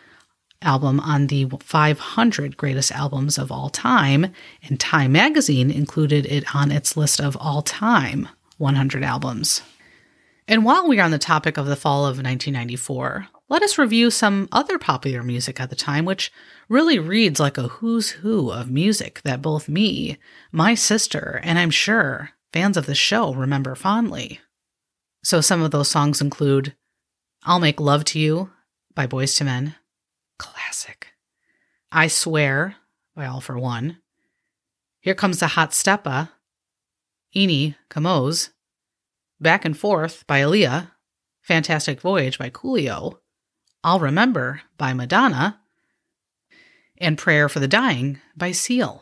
album 0.62 1.00
on 1.00 1.28
the 1.28 1.48
500 1.62 2.58
greatest 2.58 2.92
albums 2.92 3.38
of 3.38 3.52
all 3.52 3.70
time, 3.70 4.34
and 4.64 4.80
Time 4.80 5.12
magazine 5.12 5.72
included 5.72 6.26
it 6.26 6.56
on 6.56 6.72
its 6.72 6.98
list 6.98 7.20
of 7.20 7.38
all 7.38 7.62
time 7.62 8.28
100 8.58 9.04
albums. 9.04 9.62
And 10.48 10.66
while 10.66 10.88
we 10.88 11.00
are 11.00 11.06
on 11.06 11.12
the 11.12 11.20
topic 11.20 11.58
of 11.58 11.68
the 11.68 11.76
fall 11.76 12.06
of 12.06 12.18
1994, 12.18 13.28
let 13.50 13.64
us 13.64 13.78
review 13.78 14.12
some 14.12 14.50
other 14.52 14.78
popular 14.78 15.24
music 15.24 15.60
at 15.60 15.70
the 15.70 15.76
time, 15.76 16.06
which 16.06 16.32
really 16.68 17.00
reads 17.00 17.40
like 17.40 17.58
a 17.58 17.68
who's 17.68 18.10
who 18.10 18.52
of 18.52 18.70
music 18.70 19.22
that 19.24 19.42
both 19.42 19.70
me, 19.70 20.18
my 20.52 20.76
sister, 20.76 21.40
and 21.44 21.58
I'm 21.58 21.72
sure 21.72 22.32
fans 22.52 22.78
of 22.78 22.86
the 22.86 22.96
show 22.96 23.34
remember 23.34 23.76
fondly. 23.76 24.40
So 25.24 25.42
some 25.42 25.62
of 25.62 25.72
those 25.72 25.90
songs 25.90 26.22
include 26.22 26.76
I'll 27.44 27.60
Make 27.60 27.80
Love 27.80 28.04
to 28.06 28.20
You 28.20 28.52
by 28.96 29.08
Boyz 29.08 29.40
II 29.40 29.46
Men, 29.46 29.76
classic. 30.70 31.08
I 31.92 32.06
Swear 32.06 32.76
by 33.16 33.26
All-4-One. 33.26 33.98
Here 35.00 35.16
Comes 35.16 35.40
the 35.40 35.48
Hot 35.48 35.72
Steppa, 35.72 36.30
Ini 37.36 37.74
Kamoze, 37.90 38.50
Back 39.42 39.66
and 39.66 39.76
Forth 39.76 40.28
by 40.28 40.42
Aaliyah, 40.42 40.92
Fantastic 41.42 42.00
Voyage 42.02 42.38
by 42.38 42.52
Coolio, 42.52 43.18
I'll 43.84 44.00
Remember 44.00 44.62
by 44.78 44.94
Madonna, 44.94 45.60
and 47.00 47.18
Prayer 47.18 47.50
for 47.50 47.60
the 47.60 47.68
Dying 47.68 48.20
by 48.38 48.52
Seal. 48.52 49.02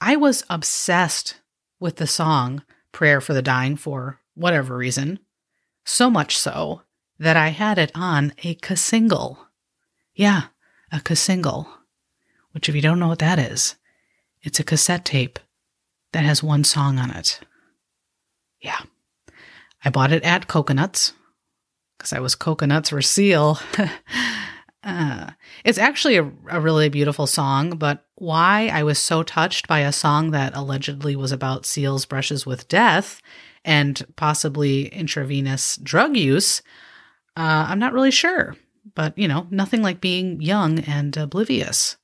I 0.00 0.16
was 0.16 0.42
obsessed 0.50 1.36
with 1.78 1.96
the 1.96 2.08
song 2.08 2.64
Prayer 2.90 3.20
for 3.20 3.32
the 3.32 3.42
Dying 3.42 3.76
for 3.76 4.18
whatever 4.34 4.76
reason, 4.76 5.20
so 5.84 6.10
much 6.10 6.36
so 6.36 6.82
that 7.16 7.36
I 7.36 7.50
had 7.50 7.78
it 7.78 7.92
on 7.94 8.32
a 8.42 8.56
single. 8.74 9.46
Yeah, 10.14 10.44
a 10.90 11.16
single, 11.16 11.68
which 12.52 12.68
if 12.68 12.74
you 12.74 12.82
don't 12.82 12.98
know 12.98 13.08
what 13.08 13.18
that 13.20 13.38
is, 13.38 13.76
it's 14.42 14.60
a 14.60 14.64
cassette 14.64 15.04
tape 15.04 15.38
that 16.12 16.24
has 16.24 16.42
one 16.42 16.64
song 16.64 16.98
on 16.98 17.10
it. 17.10 17.40
Yeah. 18.60 18.80
I 19.84 19.90
bought 19.90 20.12
it 20.12 20.22
at 20.22 20.46
Coconuts 20.46 21.12
because 21.98 22.12
I 22.12 22.20
was 22.20 22.34
coconuts 22.34 22.90
for 22.90 23.00
seal. 23.00 23.58
uh, 24.84 25.30
it's 25.64 25.78
actually 25.78 26.16
a, 26.16 26.30
a 26.48 26.60
really 26.60 26.88
beautiful 26.88 27.26
song, 27.26 27.70
but 27.70 28.06
why 28.16 28.68
I 28.72 28.82
was 28.82 28.98
so 28.98 29.22
touched 29.22 29.68
by 29.68 29.80
a 29.80 29.92
song 29.92 30.32
that 30.32 30.56
allegedly 30.56 31.14
was 31.14 31.32
about 31.32 31.64
Seal's 31.66 32.04
brushes 32.04 32.44
with 32.44 32.68
death 32.68 33.20
and 33.64 34.04
possibly 34.16 34.86
intravenous 34.86 35.76
drug 35.76 36.16
use, 36.16 36.60
uh, 37.36 37.66
I'm 37.68 37.78
not 37.78 37.92
really 37.92 38.10
sure. 38.10 38.56
But, 38.94 39.16
you 39.16 39.28
know, 39.28 39.46
nothing 39.50 39.82
like 39.82 40.00
being 40.00 40.40
young 40.40 40.80
and 40.80 41.16
oblivious. 41.16 41.96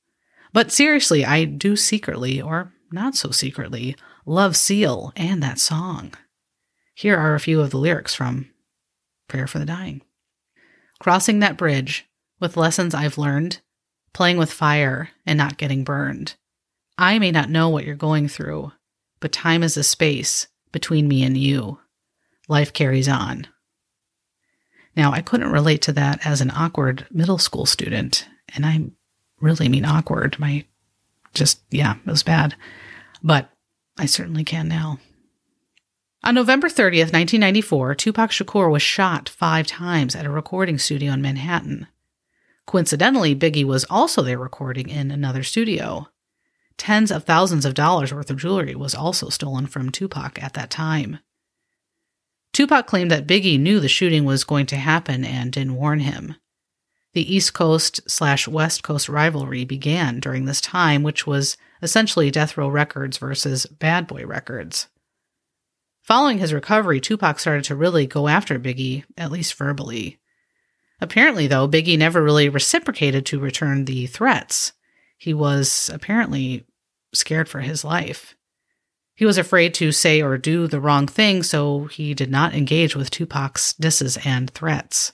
But 0.53 0.71
seriously, 0.71 1.25
I 1.25 1.45
do 1.45 1.75
secretly, 1.75 2.41
or 2.41 2.73
not 2.91 3.15
so 3.15 3.31
secretly, 3.31 3.95
love 4.25 4.55
Seal 4.55 5.11
and 5.15 5.43
that 5.43 5.59
song. 5.59 6.13
Here 6.95 7.17
are 7.17 7.35
a 7.35 7.39
few 7.39 7.61
of 7.61 7.69
the 7.71 7.77
lyrics 7.77 8.15
from 8.15 8.49
Prayer 9.27 9.47
for 9.47 9.59
the 9.59 9.65
Dying. 9.65 10.01
Crossing 10.99 11.39
that 11.39 11.57
bridge 11.57 12.07
with 12.39 12.57
lessons 12.57 12.93
I've 12.93 13.17
learned, 13.17 13.61
playing 14.13 14.37
with 14.37 14.51
fire 14.51 15.09
and 15.25 15.37
not 15.37 15.57
getting 15.57 15.83
burned. 15.83 16.35
I 16.97 17.19
may 17.19 17.31
not 17.31 17.49
know 17.49 17.69
what 17.69 17.85
you're 17.85 17.95
going 17.95 18.27
through, 18.27 18.71
but 19.19 19.31
time 19.31 19.63
is 19.63 19.77
a 19.77 19.83
space 19.83 20.47
between 20.71 21.07
me 21.07 21.23
and 21.23 21.37
you. 21.37 21.79
Life 22.47 22.73
carries 22.73 23.07
on. 23.07 23.47
Now, 24.99 25.13
I 25.13 25.21
couldn't 25.21 25.53
relate 25.53 25.81
to 25.83 25.93
that 25.93 26.25
as 26.25 26.41
an 26.41 26.51
awkward 26.51 27.07
middle 27.09 27.37
school 27.37 27.65
student, 27.65 28.27
and 28.53 28.65
I 28.65 28.81
really 29.39 29.69
mean 29.69 29.85
awkward. 29.85 30.37
My 30.37 30.65
just, 31.33 31.61
yeah, 31.71 31.95
it 32.05 32.11
was 32.11 32.21
bad. 32.21 32.53
But 33.23 33.49
I 33.97 34.07
certainly 34.07 34.43
can 34.43 34.67
now. 34.67 34.99
On 36.21 36.35
November 36.35 36.67
30th, 36.67 37.13
1994, 37.13 37.95
Tupac 37.95 38.31
Shakur 38.31 38.69
was 38.69 38.81
shot 38.81 39.29
five 39.29 39.67
times 39.67 40.17
at 40.17 40.25
a 40.25 40.29
recording 40.29 40.77
studio 40.77 41.13
in 41.13 41.21
Manhattan. 41.21 41.87
Coincidentally, 42.65 43.33
Biggie 43.33 43.63
was 43.63 43.85
also 43.89 44.21
there 44.21 44.37
recording 44.37 44.89
in 44.89 45.11
another 45.11 45.43
studio. 45.43 46.09
Tens 46.75 47.09
of 47.09 47.23
thousands 47.23 47.63
of 47.63 47.73
dollars 47.73 48.13
worth 48.13 48.29
of 48.29 48.35
jewelry 48.35 48.75
was 48.75 48.93
also 48.93 49.29
stolen 49.29 49.65
from 49.65 49.91
Tupac 49.91 50.43
at 50.43 50.55
that 50.55 50.69
time. 50.69 51.19
Tupac 52.53 52.87
claimed 52.87 53.11
that 53.11 53.27
Biggie 53.27 53.59
knew 53.59 53.79
the 53.79 53.87
shooting 53.87 54.25
was 54.25 54.43
going 54.43 54.65
to 54.67 54.75
happen 54.75 55.23
and 55.23 55.51
didn't 55.51 55.75
warn 55.75 55.99
him. 55.99 56.35
The 57.13 57.35
East 57.35 57.53
Coast 57.53 58.01
slash 58.09 58.47
West 58.47 58.83
Coast 58.83 59.09
rivalry 59.09 59.65
began 59.65 60.19
during 60.19 60.45
this 60.45 60.61
time, 60.61 61.01
which 61.01 61.25
was 61.25 61.57
essentially 61.81 62.29
Death 62.29 62.57
Row 62.57 62.67
Records 62.67 63.17
versus 63.17 63.65
Bad 63.65 64.05
Boy 64.07 64.25
Records. 64.25 64.87
Following 66.03 66.39
his 66.39 66.53
recovery, 66.53 66.99
Tupac 66.99 67.39
started 67.39 67.63
to 67.65 67.75
really 67.75 68.07
go 68.07 68.27
after 68.27 68.59
Biggie, 68.59 69.03
at 69.17 69.31
least 69.31 69.53
verbally. 69.53 70.19
Apparently, 71.01 71.47
though, 71.47 71.67
Biggie 71.67 71.97
never 71.97 72.21
really 72.21 72.49
reciprocated 72.49 73.25
to 73.27 73.39
return 73.39 73.85
the 73.85 74.05
threats. 74.05 74.73
He 75.17 75.33
was 75.33 75.89
apparently 75.93 76.65
scared 77.13 77.49
for 77.49 77.61
his 77.61 77.83
life. 77.83 78.35
He 79.19 79.25
was 79.25 79.37
afraid 79.37 79.73
to 79.73 79.91
say 79.91 80.21
or 80.21 80.37
do 80.37 80.65
the 80.65 80.79
wrong 80.79 81.05
thing, 81.05 81.43
so 81.43 81.87
he 81.87 82.13
did 82.13 82.31
not 82.31 82.55
engage 82.55 82.95
with 82.95 83.11
Tupac's 83.11 83.73
disses 83.73 84.17
and 84.23 84.49
threats. 84.49 85.11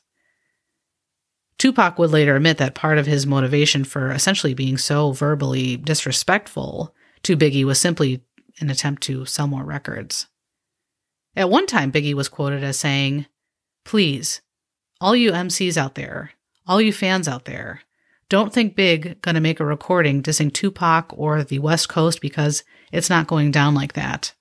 Tupac 1.58 1.98
would 1.98 2.12
later 2.12 2.36
admit 2.36 2.60
that 2.60 2.76
part 2.76 3.00
of 3.00 3.08
his 3.08 3.26
motivation 3.26 3.84
for 3.84 4.12
essentially 4.12 4.54
being 4.54 4.78
so 4.78 5.12
verbally 5.12 5.76
disrespectful 5.76 6.94
to 7.24 7.36
Biggie 7.36 7.66
was 7.66 7.82
simply 7.82 8.22
an 8.60 8.70
attempt 8.70 9.02
to 9.02 9.26
sell 9.26 9.48
more 9.48 9.64
records. 9.64 10.28
At 11.36 11.50
one 11.50 11.66
time, 11.66 11.92
Biggie 11.92 12.14
was 12.14 12.30
quoted 12.30 12.64
as 12.64 12.78
saying, 12.78 13.26
Please, 13.86 14.40
all 15.02 15.16
you 15.16 15.32
MCs 15.32 15.78
out 15.78 15.96
there, 15.96 16.30
all 16.68 16.80
you 16.80 16.94
fans 16.94 17.28
out 17.28 17.46
there, 17.46 17.82
don't 18.30 18.54
think 18.54 18.76
Big 18.76 19.22
gonna 19.22 19.42
make 19.42 19.60
a 19.60 19.66
recording 19.66 20.24
dissing 20.24 20.52
Tupac 20.52 21.14
or 21.16 21.44
the 21.44 21.60
West 21.60 21.90
Coast 21.90 22.22
because 22.22 22.64
it's 22.92 23.10
not 23.10 23.28
going 23.28 23.52
down 23.52 23.76
like 23.76 23.94
that. 23.94 24.34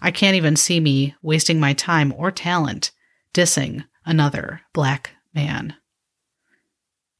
I 0.00 0.10
can't 0.10 0.36
even 0.36 0.56
see 0.56 0.80
me 0.80 1.14
wasting 1.22 1.60
my 1.60 1.72
time 1.72 2.12
or 2.16 2.30
talent 2.30 2.90
dissing 3.32 3.84
another 4.04 4.62
black 4.72 5.10
man. 5.34 5.74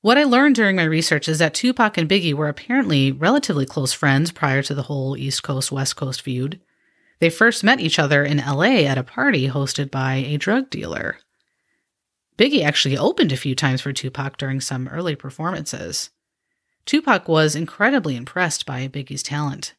What 0.01 0.19
I 0.19 0.25
learned 0.25 0.57
during 0.57 0.75
my 0.75 0.83
research 0.83 1.29
is 1.29 1.39
that 1.39 1.55
Tupac 1.55 1.97
and 1.97 2.11
Biggie 2.11 2.35
were 2.35 2.49
apparently 2.49 3.13
relatively 3.13 3.65
close 3.65 3.93
friends 3.93 4.33
prior 4.33 4.61
to 4.63 4.75
the 4.75 4.83
whole 4.83 5.17
East 5.17 5.45
Coast 5.45 5.71
West 5.71 5.95
Coast 5.95 6.23
feud. 6.23 6.61
They 7.21 7.31
first 7.31 7.63
met 7.63 7.79
each 7.79 8.01
other 8.01 8.25
in 8.25 8.39
LA 8.39 8.83
at 8.83 8.99
a 8.99 9.05
party 9.05 9.49
hosted 9.49 9.93
by 9.93 10.15
a 10.15 10.39
drug 10.39 10.71
dealer. 10.71 11.19
Biggie 12.43 12.65
actually 12.65 12.99
opened 12.99 13.31
a 13.31 13.37
few 13.37 13.55
times 13.55 13.83
for 13.83 13.93
Tupac 13.93 14.37
during 14.37 14.61
some 14.61 14.89
early 14.89 15.15
performances. 15.15 16.11
Tupac 16.87 17.29
was 17.29 17.55
incredibly 17.55 18.17
impressed 18.17 18.67
by 18.67 18.89
Biggie's 18.89 19.23
talent. 19.23 19.75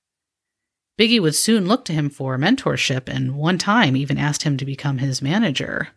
Biggie 0.97 1.19
would 1.19 1.35
soon 1.35 1.67
look 1.67 1.83
to 1.83 1.91
him 1.91 2.09
for 2.09 2.37
mentorship 2.37 3.09
and 3.09 3.35
one 3.35 3.57
time 3.57 3.97
even 3.97 4.17
asked 4.17 4.43
him 4.43 4.55
to 4.55 4.63
become 4.63 4.99
his 4.99 5.21
manager. 5.21 5.89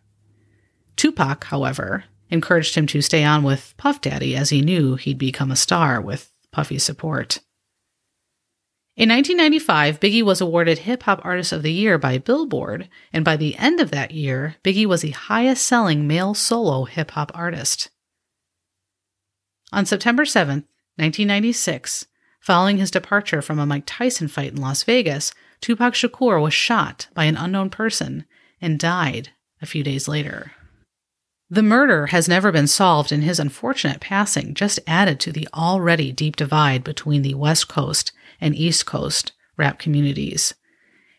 Tupac, 0.97 1.45
however, 1.45 2.03
encouraged 2.29 2.75
him 2.75 2.85
to 2.87 3.01
stay 3.01 3.23
on 3.23 3.43
with 3.43 3.73
Puff 3.77 4.01
Daddy 4.01 4.35
as 4.35 4.49
he 4.49 4.61
knew 4.61 4.95
he'd 4.95 5.17
become 5.17 5.51
a 5.51 5.55
star 5.55 6.01
with 6.01 6.33
Puffy's 6.51 6.83
support. 6.83 7.39
In 8.97 9.09
1995, 9.09 9.99
Biggie 9.99 10.23
was 10.23 10.41
awarded 10.41 10.79
Hip 10.79 11.03
Hop 11.03 11.21
Artist 11.23 11.51
of 11.51 11.61
the 11.61 11.71
Year 11.71 11.99
by 11.99 12.17
Billboard, 12.17 12.89
and 13.13 13.23
by 13.23 13.37
the 13.37 13.55
end 13.57 13.79
of 13.79 13.91
that 13.91 14.09
year, 14.09 14.55
Biggie 14.63 14.87
was 14.87 15.01
the 15.01 15.11
highest 15.11 15.63
selling 15.63 16.07
male 16.07 16.33
solo 16.33 16.85
hip 16.85 17.11
hop 17.11 17.31
artist. 17.35 17.91
On 19.71 19.85
September 19.85 20.25
7, 20.25 20.65
1996, 20.95 22.07
following 22.39 22.77
his 22.77 22.89
departure 22.89 23.43
from 23.43 23.59
a 23.59 23.67
Mike 23.67 23.83
Tyson 23.85 24.27
fight 24.27 24.53
in 24.53 24.59
Las 24.59 24.81
Vegas, 24.81 25.31
Tupac 25.61 25.93
Shakur 25.93 26.41
was 26.41 26.55
shot 26.55 27.05
by 27.13 27.25
an 27.25 27.37
unknown 27.37 27.69
person 27.69 28.25
and 28.59 28.79
died 28.79 29.29
a 29.61 29.67
few 29.67 29.83
days 29.83 30.07
later. 30.07 30.53
The 31.51 31.61
murder 31.61 32.07
has 32.07 32.27
never 32.27 32.51
been 32.51 32.65
solved, 32.65 33.11
and 33.11 33.23
his 33.23 33.39
unfortunate 33.39 33.99
passing 33.99 34.55
just 34.55 34.79
added 34.87 35.19
to 35.19 35.31
the 35.31 35.47
already 35.53 36.11
deep 36.11 36.35
divide 36.35 36.83
between 36.83 37.21
the 37.21 37.35
West 37.35 37.67
Coast 37.67 38.11
and 38.39 38.55
East 38.55 38.85
Coast 38.85 39.33
rap 39.57 39.79
communities. 39.79 40.53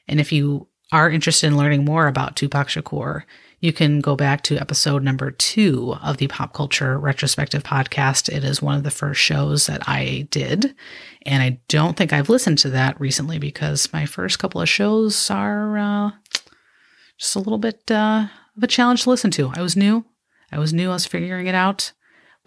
And 0.06 0.20
if 0.20 0.32
you 0.32 0.68
are 0.92 1.10
interested 1.10 1.46
in 1.46 1.56
learning 1.56 1.84
more 1.84 2.06
about 2.06 2.36
Tupac 2.36 2.68
Shakur, 2.68 3.24
you 3.60 3.72
can 3.72 4.00
go 4.00 4.14
back 4.14 4.42
to 4.42 4.58
episode 4.58 5.02
number 5.02 5.30
two 5.32 5.96
of 6.02 6.18
the 6.18 6.28
Pop 6.28 6.52
Culture 6.52 6.98
Retrospective 6.98 7.64
podcast. 7.64 8.28
It 8.34 8.44
is 8.44 8.62
one 8.62 8.76
of 8.76 8.84
the 8.84 8.90
first 8.90 9.20
shows 9.20 9.66
that 9.66 9.88
I 9.88 10.28
did. 10.30 10.74
And 11.26 11.42
I 11.42 11.60
don't 11.68 11.96
think 11.96 12.12
I've 12.12 12.28
listened 12.28 12.58
to 12.58 12.70
that 12.70 12.98
recently 13.00 13.38
because 13.38 13.92
my 13.92 14.06
first 14.06 14.38
couple 14.38 14.60
of 14.60 14.68
shows 14.68 15.28
are 15.30 15.76
uh, 15.76 16.10
just 17.18 17.34
a 17.34 17.40
little 17.40 17.58
bit 17.58 17.90
uh, 17.90 18.28
of 18.56 18.62
a 18.62 18.68
challenge 18.68 19.02
to 19.02 19.10
listen 19.10 19.32
to. 19.32 19.50
I 19.54 19.60
was 19.60 19.76
new. 19.76 20.04
I 20.52 20.58
was 20.58 20.72
new. 20.72 20.90
I 20.90 20.94
was 20.94 21.06
figuring 21.06 21.48
it 21.48 21.54
out. 21.54 21.92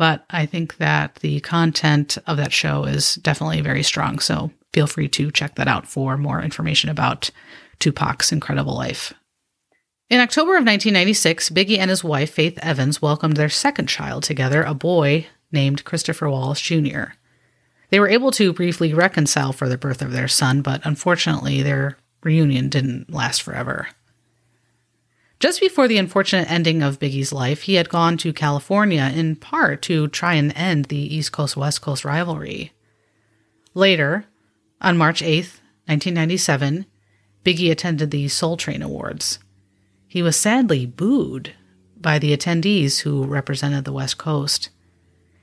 But 0.02 0.26
I 0.32 0.48
think 0.48 0.78
that 0.78 1.18
the 1.18 1.42
content 1.42 2.18
of 2.26 2.38
that 2.38 2.52
show 2.52 2.86
is 2.86 3.18
definitely 3.18 3.62
very 3.62 3.84
strong. 3.84 4.18
So 4.18 4.50
feel 4.74 4.88
free 4.88 5.08
to 5.10 5.30
check 5.30 5.54
that 5.54 5.68
out 5.68 5.88
for 5.88 6.18
more 6.18 6.42
information 6.42 6.90
about 6.90 7.30
Tupac's 7.78 8.32
incredible 8.32 8.76
life. 8.76 9.14
In 10.10 10.20
October 10.20 10.54
of 10.54 10.66
1996, 10.66 11.52
Biggie 11.52 11.78
and 11.78 11.92
his 11.92 12.04
wife, 12.04 12.32
Faith 12.32 12.58
Evans, 12.64 13.00
welcomed 13.00 13.38
their 13.38 13.48
second 13.48 13.90
child 13.90 14.24
together, 14.24 14.64
a 14.64 14.74
boy 14.74 15.28
named 15.52 15.86
Christopher 15.86 16.32
Wallace 16.32 16.62
Jr. 16.62 17.14
They 17.92 18.00
were 18.00 18.10
able 18.10 18.32
to 18.32 18.54
briefly 18.54 18.96
reconcile 18.96 19.54
for 19.54 19.70
the 19.70 19.78
birth 19.78 20.02
of 20.02 20.14
their 20.14 20.28
son, 20.28 20.64
but 20.64 20.82
unfortunately, 20.84 21.62
their 21.62 22.00
reunion 22.24 22.70
didn't 22.70 23.14
last 23.14 23.44
forever. 23.44 23.90
Just 25.42 25.60
before 25.60 25.88
the 25.88 25.98
unfortunate 25.98 26.52
ending 26.52 26.84
of 26.84 27.00
Biggie's 27.00 27.34
life, 27.34 27.64
he 27.64 27.74
had 27.74 27.90
gone 27.90 28.16
to 28.18 28.32
California 28.32 29.12
in 29.12 29.36
part 29.36 29.82
to 29.82 30.08
try 30.10 30.36
and 30.36 30.56
end 30.56 30.86
the 30.86 31.16
East 31.16 31.32
Coast 31.32 31.58
West 31.58 31.82
Coast 31.82 32.06
rivalry. 32.06 32.74
Later, 33.74 34.26
on 34.82 35.00
March 35.00 35.24
8, 35.24 35.46
1997, 35.88 36.86
Biggie 37.44 37.72
attended 37.72 38.12
the 38.12 38.28
Soul 38.28 38.56
Train 38.56 38.84
Awards. 38.84 39.40
He 40.08 40.22
was 40.22 40.38
sadly 40.38 40.86
booed 40.86 41.56
by 42.00 42.20
the 42.20 42.38
attendees 42.38 43.00
who 43.00 43.24
represented 43.24 43.84
the 43.84 43.94
West 43.94 44.20
Coast. 44.20 44.70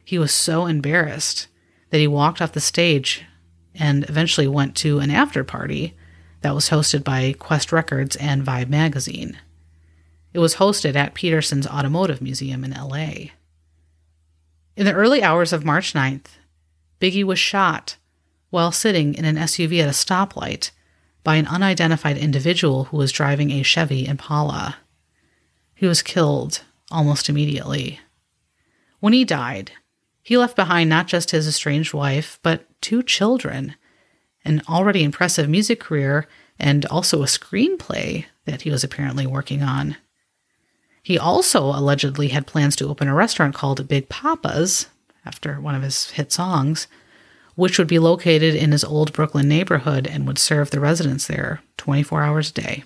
He 0.05 0.17
was 0.17 0.31
so 0.33 0.67
embarrassed 0.67 1.49
that 1.91 1.99
he 1.99 2.07
walked 2.07 2.41
off 2.41 2.53
the 2.53 2.61
stage 2.61 3.25
and 3.75 4.09
eventually 4.09 4.47
went 4.47 4.77
to 4.77 5.01
an 5.01 5.11
after 5.11 5.43
party 5.43 5.97
that 6.43 6.55
was 6.55 6.71
hosted 6.71 7.03
by 7.03 7.33
Qwest 7.33 7.73
Records 7.73 8.15
and 8.15 8.47
Vibe 8.47 8.69
magazine. 8.69 9.39
It 10.33 10.39
was 10.39 10.57
hosted 10.57 10.95
at 10.95 11.15
Petersen's 11.15 11.67
Automotive 11.67 12.21
Museum 12.21 12.65
in 12.65 12.73
LA. 12.73 13.33
In 14.77 14.85
the 14.85 14.93
early 14.93 15.23
hours 15.23 15.53
of 15.53 15.65
March 15.65 15.95
9th, 15.95 16.27
Biggie 17.01 17.25
was 17.25 17.39
shot 17.39 17.97
while 18.51 18.73
sitting 18.73 19.15
in 19.15 19.25
an 19.25 19.37
SUV 19.37 19.81
at 19.81 19.89
a 19.89 19.93
stoplight 19.93 20.71
by 21.25 21.37
an 21.37 21.47
unidentified 21.47 22.17
individual 22.17 22.85
who 22.85 22.97
was 22.97 23.13
driving 23.13 23.51
a 23.51 23.63
Chevy 23.63 24.07
Impala. 24.07 24.77
He 25.75 25.87
was 25.87 26.03
killed 26.03 26.63
almost 26.91 27.29
immediately. 27.29 28.01
When 29.01 29.13
he 29.13 29.25
died, 29.25 29.73
he 30.23 30.37
left 30.37 30.57
behind 30.57 30.91
not 30.91 31.07
just 31.07 31.31
his 31.31 31.47
estranged 31.47 31.95
wife, 31.95 32.39
but 32.43 32.67
two 32.81 33.03
children, 33.03 33.75
an 34.45 34.63
already 34.69 35.03
impressive 35.03 35.49
music 35.49 35.81
career, 35.81 36.27
and 36.59 36.85
also 36.87 37.23
a 37.23 37.27
screenplay 37.27 38.27
that 38.45 38.63
he 38.63 38.71
was 38.71 38.83
apparently 38.83 39.27
working 39.27 39.63
on. 39.63 39.97
He 41.09 41.19
also 41.19 41.63
allegedly 41.65 42.29
had 42.29 42.47
plans 42.47 42.77
to 42.77 42.87
open 42.87 43.09
a 43.09 43.15
restaurant 43.15 43.55
called 43.55 43.89
Big 43.89 44.11
Papa's, 44.11 44.89
after 45.25 45.59
one 45.59 45.75
of 45.75 45.81
his 45.81 46.11
hit 46.11 46.31
songs, 46.31 46.87
which 47.55 47.79
would 47.79 47.89
be 47.89 47.99
located 47.99 48.55
in 48.55 48.73
his 48.73 48.85
old 48.85 49.15
Brooklyn 49.15 49.49
neighborhood 49.49 50.07
and 50.07 50.27
would 50.27 50.37
serve 50.37 50.71
the 50.71 50.81
residents 50.81 51.27
there 51.27 51.63
24 51.79 52.25
hours 52.25 52.51
a 52.51 52.53
day. 52.53 52.85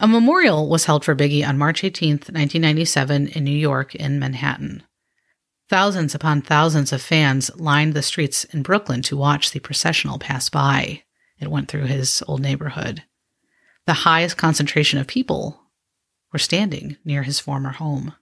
A 0.00 0.08
memorial 0.08 0.68
was 0.68 0.86
held 0.86 1.04
for 1.04 1.14
Biggie 1.14 1.46
on 1.46 1.58
March 1.58 1.84
18, 1.84 2.14
1997, 2.14 3.28
in 3.28 3.44
New 3.44 3.52
York, 3.52 3.94
in 3.94 4.18
Manhattan. 4.18 4.82
Thousands 5.68 6.12
upon 6.12 6.42
thousands 6.42 6.92
of 6.92 7.00
fans 7.00 7.52
lined 7.54 7.94
the 7.94 8.02
streets 8.02 8.42
in 8.42 8.62
Brooklyn 8.64 9.02
to 9.02 9.16
watch 9.16 9.52
the 9.52 9.60
processional 9.60 10.18
pass 10.18 10.48
by. 10.48 11.04
It 11.38 11.52
went 11.52 11.68
through 11.68 11.84
his 11.84 12.20
old 12.26 12.40
neighborhood. 12.40 13.04
The 13.86 14.02
highest 14.02 14.36
concentration 14.36 14.98
of 14.98 15.06
people 15.06 15.60
were 16.32 16.38
standing 16.38 16.96
near 17.04 17.22
his 17.22 17.40
former 17.40 17.70
home. 17.70 18.14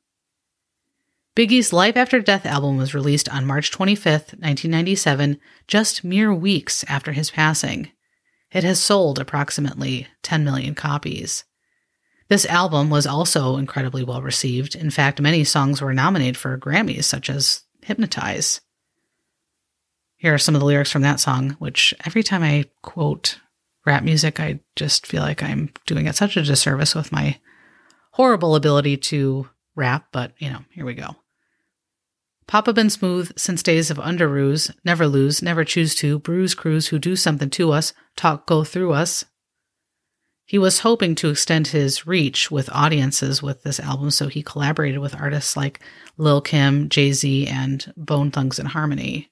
Biggie's 1.35 1.73
Life 1.73 1.97
After 1.97 2.21
Death 2.21 2.47
album 2.47 2.79
was 2.79 2.95
released 2.95 3.29
on 3.29 3.45
March 3.45 3.71
25, 3.71 4.13
1997, 4.13 5.39
just 5.69 6.03
mere 6.03 6.33
weeks 6.33 6.83
after 6.89 7.13
his 7.13 7.31
passing. 7.31 7.91
it 8.51 8.65
has 8.65 8.81
sold 8.83 9.19
approximately 9.19 10.07
10 10.23 10.45
million 10.45 10.75
copies. 10.75 11.45
This 12.29 12.47
album 12.47 12.91
was 12.91 13.07
also 13.07 13.57
incredibly 13.57 14.03
well 14.03 14.23
received. 14.23 14.75
In 14.75 14.91
fact, 14.91 15.21
many 15.21 15.45
songs 15.45 15.83
were 15.83 15.93
nominated 15.93 16.37
for 16.37 16.57
Grammys, 16.57 17.05
such 17.05 17.29
as 17.29 17.65
Hypnotize. 17.83 18.61
Here 20.17 20.33
are 20.33 20.39
some 20.39 20.55
of 20.55 20.61
the 20.61 20.67
lyrics 20.67 20.91
from 20.91 21.03
that 21.03 21.21
song, 21.21 21.51
which 21.59 21.93
every 22.05 22.23
time 22.23 22.43
I 22.43 22.65
quote 22.83 23.39
rap 23.85 24.03
music, 24.03 24.41
I 24.41 24.61
just 24.75 25.07
feel 25.07 25.23
like 25.23 25.43
I'm 25.43 25.71
doing 25.87 26.07
it 26.07 26.17
such 26.17 26.37
a 26.37 26.43
disservice 26.43 26.95
with 26.95 27.13
my 27.13 27.39
horrible 28.17 28.57
ability 28.57 28.97
to 28.97 29.47
rap, 29.75 30.07
but 30.11 30.33
you 30.39 30.49
know, 30.49 30.61
here 30.71 30.87
we 30.87 30.95
go. 30.95 31.15
Papa 32.47 32.73
been 32.73 32.89
smooth 32.89 33.31
since 33.37 33.63
days 33.63 33.91
of 33.91 33.99
underoos, 33.99 34.75
never 34.87 35.07
lose, 35.07 35.43
never 35.43 35.65
choose 35.65 35.95
to, 35.97 36.19
bruise 36.21 36.55
crews 36.55 36.87
who 36.87 36.99
do 36.99 37.15
something 37.15 37.51
to 37.51 37.73
us, 37.73 37.93
talk 38.17 38.47
go 38.47 38.65
through 38.65 38.95
us. 38.95 39.27
He 40.47 40.57
was 40.57 40.79
hoping 40.79 41.15
to 41.17 41.29
extend 41.29 41.67
his 41.69 42.07
reach 42.07 42.51
with 42.51 42.71
audiences 42.73 43.43
with 43.43 43.65
this 43.65 43.79
album, 43.79 44.11
so 44.11 44.29
he 44.29 44.43
collaborated 44.43 45.01
with 45.01 45.15
artists 45.15 45.55
like 45.55 45.81
Lil 46.17 46.41
Kim, 46.41 46.89
Jay 46.89 47.13
Z, 47.13 47.47
and 47.47 47.93
Bone 47.99 48.31
Thugs-n-Harmony. 48.31 49.31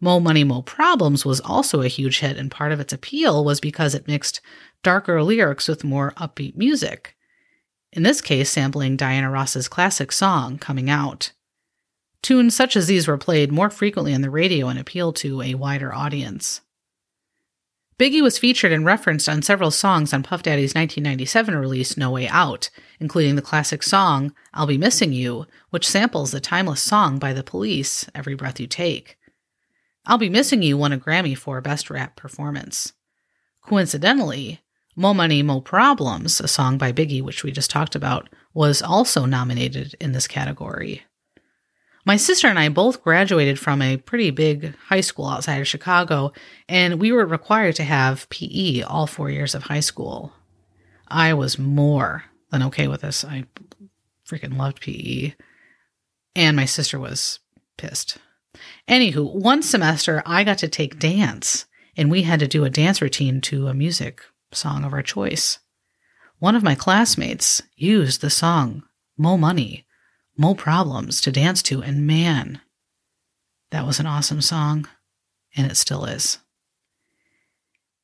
Mo 0.00 0.18
Money 0.18 0.42
Mo 0.42 0.62
Problems 0.62 1.24
was 1.24 1.38
also 1.38 1.82
a 1.82 1.88
huge 1.88 2.18
hit, 2.18 2.36
and 2.36 2.50
part 2.50 2.72
of 2.72 2.80
its 2.80 2.92
appeal 2.92 3.44
was 3.44 3.60
because 3.60 3.94
it 3.94 4.08
mixed 4.08 4.40
darker 4.82 5.22
lyrics 5.22 5.68
with 5.68 5.84
more 5.84 6.10
upbeat 6.16 6.56
music. 6.56 7.14
In 7.92 8.02
this 8.02 8.22
case, 8.22 8.48
sampling 8.48 8.96
Diana 8.96 9.30
Ross's 9.30 9.68
classic 9.68 10.12
song, 10.12 10.58
Coming 10.58 10.88
Out. 10.88 11.32
Tunes 12.22 12.56
such 12.56 12.76
as 12.76 12.86
these 12.86 13.06
were 13.06 13.18
played 13.18 13.52
more 13.52 13.68
frequently 13.68 14.14
on 14.14 14.22
the 14.22 14.30
radio 14.30 14.68
and 14.68 14.78
appealed 14.78 15.16
to 15.16 15.42
a 15.42 15.54
wider 15.54 15.92
audience. 15.92 16.62
Biggie 17.98 18.22
was 18.22 18.38
featured 18.38 18.72
and 18.72 18.86
referenced 18.86 19.28
on 19.28 19.42
several 19.42 19.70
songs 19.70 20.12
on 20.12 20.22
Puff 20.22 20.42
Daddy's 20.42 20.74
1997 20.74 21.54
release 21.54 21.96
No 21.96 22.10
Way 22.10 22.26
Out, 22.28 22.70
including 22.98 23.36
the 23.36 23.42
classic 23.42 23.82
song 23.82 24.34
I'll 24.54 24.66
Be 24.66 24.78
Missing 24.78 25.12
You, 25.12 25.46
which 25.70 25.86
samples 25.86 26.30
the 26.30 26.40
timeless 26.40 26.80
song 26.80 27.18
by 27.18 27.32
the 27.32 27.44
police, 27.44 28.08
Every 28.14 28.34
Breath 28.34 28.58
You 28.58 28.66
Take. 28.66 29.18
I'll 30.06 30.18
Be 30.18 30.30
Missing 30.30 30.62
You 30.62 30.78
won 30.78 30.92
a 30.92 30.98
Grammy 30.98 31.36
for 31.36 31.60
Best 31.60 31.90
Rap 31.90 32.16
Performance. 32.16 32.94
Coincidentally, 33.60 34.62
Mo 34.94 35.14
Money 35.14 35.42
Mo 35.42 35.60
Problems, 35.60 36.38
a 36.38 36.48
song 36.48 36.76
by 36.76 36.92
Biggie, 36.92 37.22
which 37.22 37.42
we 37.42 37.50
just 37.50 37.70
talked 37.70 37.94
about, 37.94 38.28
was 38.52 38.82
also 38.82 39.24
nominated 39.24 39.94
in 40.00 40.12
this 40.12 40.28
category. 40.28 41.02
My 42.04 42.16
sister 42.16 42.48
and 42.48 42.58
I 42.58 42.68
both 42.68 43.02
graduated 43.02 43.58
from 43.58 43.80
a 43.80 43.96
pretty 43.96 44.30
big 44.30 44.74
high 44.76 45.00
school 45.00 45.26
outside 45.26 45.60
of 45.60 45.68
Chicago, 45.68 46.32
and 46.68 47.00
we 47.00 47.10
were 47.10 47.24
required 47.24 47.76
to 47.76 47.84
have 47.84 48.28
PE 48.28 48.82
all 48.82 49.06
four 49.06 49.30
years 49.30 49.54
of 49.54 49.62
high 49.62 49.80
school. 49.80 50.32
I 51.08 51.32
was 51.32 51.58
more 51.58 52.24
than 52.50 52.62
okay 52.64 52.88
with 52.88 53.00
this. 53.00 53.24
I 53.24 53.44
freaking 54.28 54.58
loved 54.58 54.80
PE. 54.80 55.34
And 56.34 56.56
my 56.56 56.64
sister 56.64 56.98
was 56.98 57.38
pissed. 57.78 58.18
Anywho, 58.88 59.32
one 59.34 59.62
semester 59.62 60.22
I 60.26 60.44
got 60.44 60.58
to 60.58 60.68
take 60.68 60.98
dance, 60.98 61.66
and 61.96 62.10
we 62.10 62.22
had 62.22 62.40
to 62.40 62.48
do 62.48 62.64
a 62.64 62.70
dance 62.70 63.00
routine 63.00 63.40
to 63.42 63.68
a 63.68 63.74
music 63.74 64.22
song 64.54 64.84
of 64.84 64.92
our 64.92 65.02
choice. 65.02 65.58
One 66.38 66.56
of 66.56 66.62
my 66.62 66.74
classmates 66.74 67.62
used 67.76 68.20
the 68.20 68.30
song 68.30 68.82
Mo 69.16 69.36
Money 69.36 69.86
Mo 70.36 70.54
Problems 70.54 71.20
to 71.20 71.32
dance 71.32 71.62
to, 71.64 71.82
and 71.82 72.06
man, 72.06 72.60
that 73.70 73.86
was 73.86 74.00
an 74.00 74.06
awesome 74.06 74.40
song, 74.40 74.88
and 75.56 75.70
it 75.70 75.76
still 75.76 76.04
is. 76.04 76.38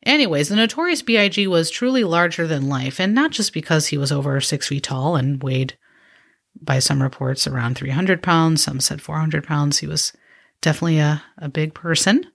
Anyways, 0.05 0.49
the 0.49 0.57
Notorious 0.57 1.03
B.I.G. 1.03 1.47
was 1.47 1.71
truly 1.71 2.05
larger 2.05 2.47
than 2.47 2.69
life, 2.69 3.01
and 3.01 3.15
not 3.15 3.31
just 3.31 3.53
because 3.53 3.89
he 3.89 3.99
was 3.99 4.13
over 4.13 4.41
six 4.41 4.69
feet 4.69 4.85
tall 4.85 5.17
and 5.17 5.43
weighed, 5.43 5.77
by 6.61 6.79
some 6.79 7.03
reports, 7.03 7.47
around 7.47 7.77
300 7.77 8.23
pounds, 8.23 8.63
some 8.63 8.81
said 8.81 9.03
400 9.03 9.45
pounds. 9.45 9.79
He 9.79 9.87
was 9.87 10.13
definitely 10.61 10.99
a, 10.99 11.23
a 11.37 11.49
big 11.49 11.75
person. 11.75 12.27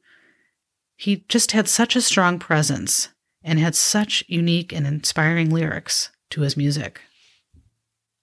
He 0.95 1.26
just 1.28 1.52
had 1.52 1.67
such 1.67 1.95
a 1.95 2.02
strong 2.02 2.39
presence 2.39 3.10
and 3.43 3.60
had 3.60 3.75
such 3.75 4.23
unique 4.27 4.71
and 4.71 4.88
inspiring 4.88 5.49
lyrics 5.49 6.10
to 6.29 6.41
his 6.41 6.56
music. 6.58 7.01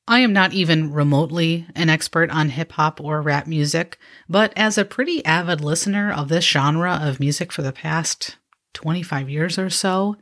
I 0.09 0.21
am 0.21 0.33
not 0.33 0.53
even 0.53 0.93
remotely 0.93 1.67
an 1.77 1.89
expert 1.89 2.31
on 2.31 2.49
hip 2.49 2.73
hop 2.73 3.01
or 3.01 3.23
rap 3.23 3.47
music, 3.47 3.99
but 4.29 4.53
as 4.57 4.77
a 4.77 4.85
pretty 4.85 5.25
avid 5.25 5.61
listener 5.61 6.13
of 6.13 6.29
this 6.29 6.45
genre 6.45 6.99
of 7.01 7.21
music 7.21 7.53
for 7.53 7.63
the 7.63 7.73
past 7.73 8.37
25 8.75 9.31
years 9.31 9.59
or 9.59 9.71
so, 9.71 10.17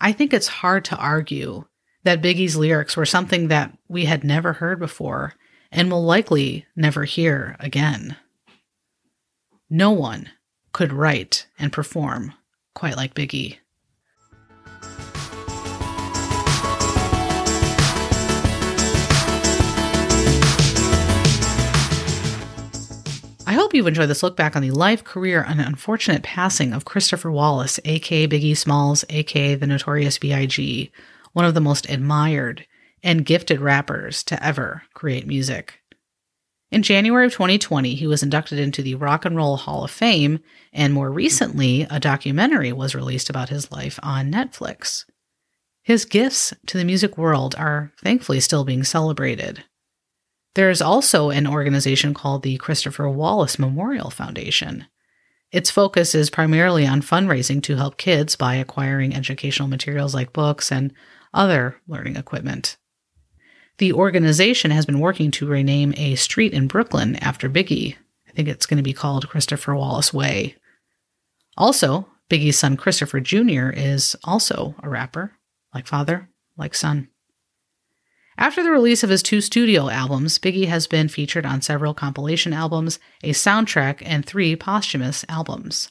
I 0.00 0.12
think 0.12 0.32
it's 0.32 0.48
hard 0.48 0.84
to 0.86 0.96
argue 0.96 1.64
that 2.04 2.22
Biggie's 2.22 2.56
lyrics 2.56 2.96
were 2.96 3.04
something 3.04 3.48
that 3.48 3.76
we 3.88 4.04
had 4.06 4.24
never 4.24 4.54
heard 4.54 4.78
before 4.78 5.34
and 5.70 5.90
will 5.90 6.04
likely 6.04 6.64
never 6.74 7.04
hear 7.04 7.56
again. 7.60 8.16
No 9.68 9.90
one 9.90 10.30
could 10.72 10.92
write 10.92 11.46
and 11.58 11.72
perform 11.72 12.32
quite 12.74 12.96
like 12.96 13.14
Biggie. 13.14 13.58
Hope 23.66 23.74
you've 23.74 23.88
enjoyed 23.88 24.08
this 24.08 24.22
look 24.22 24.36
back 24.36 24.54
on 24.54 24.62
the 24.62 24.70
life, 24.70 25.02
career, 25.02 25.44
and 25.44 25.60
unfortunate 25.60 26.22
passing 26.22 26.72
of 26.72 26.84
Christopher 26.84 27.32
Wallace, 27.32 27.80
aka 27.84 28.28
Biggie 28.28 28.56
Smalls, 28.56 29.04
aka 29.08 29.56
the 29.56 29.66
Notorious 29.66 30.18
B.I.G., 30.18 30.92
one 31.32 31.44
of 31.44 31.54
the 31.54 31.60
most 31.60 31.90
admired 31.90 32.64
and 33.02 33.26
gifted 33.26 33.58
rappers 33.58 34.22
to 34.22 34.40
ever 34.40 34.84
create 34.94 35.26
music. 35.26 35.80
In 36.70 36.84
January 36.84 37.26
of 37.26 37.32
2020, 37.32 37.96
he 37.96 38.06
was 38.06 38.22
inducted 38.22 38.60
into 38.60 38.82
the 38.82 38.94
Rock 38.94 39.24
and 39.24 39.34
Roll 39.34 39.56
Hall 39.56 39.82
of 39.82 39.90
Fame, 39.90 40.38
and 40.72 40.94
more 40.94 41.10
recently, 41.10 41.88
a 41.90 41.98
documentary 41.98 42.72
was 42.72 42.94
released 42.94 43.28
about 43.28 43.48
his 43.48 43.72
life 43.72 43.98
on 44.00 44.30
Netflix. 44.30 45.06
His 45.82 46.04
gifts 46.04 46.54
to 46.66 46.78
the 46.78 46.84
music 46.84 47.18
world 47.18 47.56
are 47.58 47.92
thankfully 48.00 48.38
still 48.38 48.64
being 48.64 48.84
celebrated. 48.84 49.64
There 50.56 50.70
is 50.70 50.80
also 50.80 51.28
an 51.28 51.46
organization 51.46 52.14
called 52.14 52.42
the 52.42 52.56
Christopher 52.56 53.10
Wallace 53.10 53.58
Memorial 53.58 54.08
Foundation. 54.08 54.86
Its 55.52 55.70
focus 55.70 56.14
is 56.14 56.30
primarily 56.30 56.86
on 56.86 57.02
fundraising 57.02 57.62
to 57.64 57.76
help 57.76 57.98
kids 57.98 58.36
by 58.36 58.54
acquiring 58.54 59.14
educational 59.14 59.68
materials 59.68 60.14
like 60.14 60.32
books 60.32 60.72
and 60.72 60.94
other 61.34 61.76
learning 61.86 62.16
equipment. 62.16 62.78
The 63.76 63.92
organization 63.92 64.70
has 64.70 64.86
been 64.86 64.98
working 64.98 65.30
to 65.32 65.46
rename 65.46 65.92
a 65.98 66.14
street 66.14 66.54
in 66.54 66.68
Brooklyn 66.68 67.16
after 67.16 67.50
Biggie. 67.50 67.96
I 68.26 68.30
think 68.30 68.48
it's 68.48 68.64
going 68.64 68.78
to 68.78 68.82
be 68.82 68.94
called 68.94 69.28
Christopher 69.28 69.74
Wallace 69.74 70.14
Way. 70.14 70.56
Also, 71.58 72.08
Biggie's 72.30 72.58
son 72.58 72.78
Christopher 72.78 73.20
Jr. 73.20 73.68
is 73.68 74.16
also 74.24 74.74
a 74.82 74.88
rapper, 74.88 75.32
like 75.74 75.86
father, 75.86 76.30
like 76.56 76.74
son. 76.74 77.08
After 78.38 78.62
the 78.62 78.70
release 78.70 79.02
of 79.02 79.10
his 79.10 79.22
two 79.22 79.40
studio 79.40 79.88
albums, 79.88 80.38
Biggie 80.38 80.66
has 80.66 80.86
been 80.86 81.08
featured 81.08 81.46
on 81.46 81.62
several 81.62 81.94
compilation 81.94 82.52
albums, 82.52 82.98
a 83.22 83.30
soundtrack, 83.30 84.02
and 84.04 84.26
three 84.26 84.54
posthumous 84.54 85.24
albums. 85.28 85.90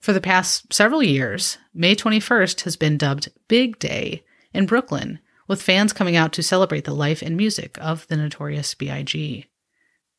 For 0.00 0.12
the 0.12 0.20
past 0.20 0.72
several 0.72 1.02
years, 1.02 1.58
May 1.74 1.94
21st 1.94 2.62
has 2.62 2.76
been 2.76 2.96
dubbed 2.96 3.30
Big 3.48 3.78
Day 3.78 4.24
in 4.54 4.66
Brooklyn, 4.66 5.18
with 5.46 5.62
fans 5.62 5.92
coming 5.92 6.16
out 6.16 6.32
to 6.32 6.42
celebrate 6.42 6.84
the 6.84 6.94
life 6.94 7.20
and 7.20 7.36
music 7.36 7.76
of 7.80 8.06
the 8.08 8.16
notorious 8.16 8.74
B.I.G. 8.74 9.46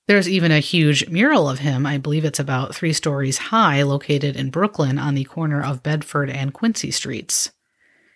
There's 0.07 0.29
even 0.29 0.51
a 0.51 0.59
huge 0.59 1.09
mural 1.09 1.49
of 1.49 1.59
him, 1.59 1.85
I 1.85 1.97
believe 1.97 2.25
it's 2.25 2.39
about 2.39 2.75
three 2.75 2.93
stories 2.93 3.37
high, 3.37 3.81
located 3.81 4.35
in 4.35 4.51
Brooklyn 4.51 4.99
on 4.99 5.15
the 5.15 5.23
corner 5.23 5.63
of 5.63 5.81
Bedford 5.81 6.29
and 6.29 6.53
Quincy 6.53 6.91
Streets. 6.91 7.51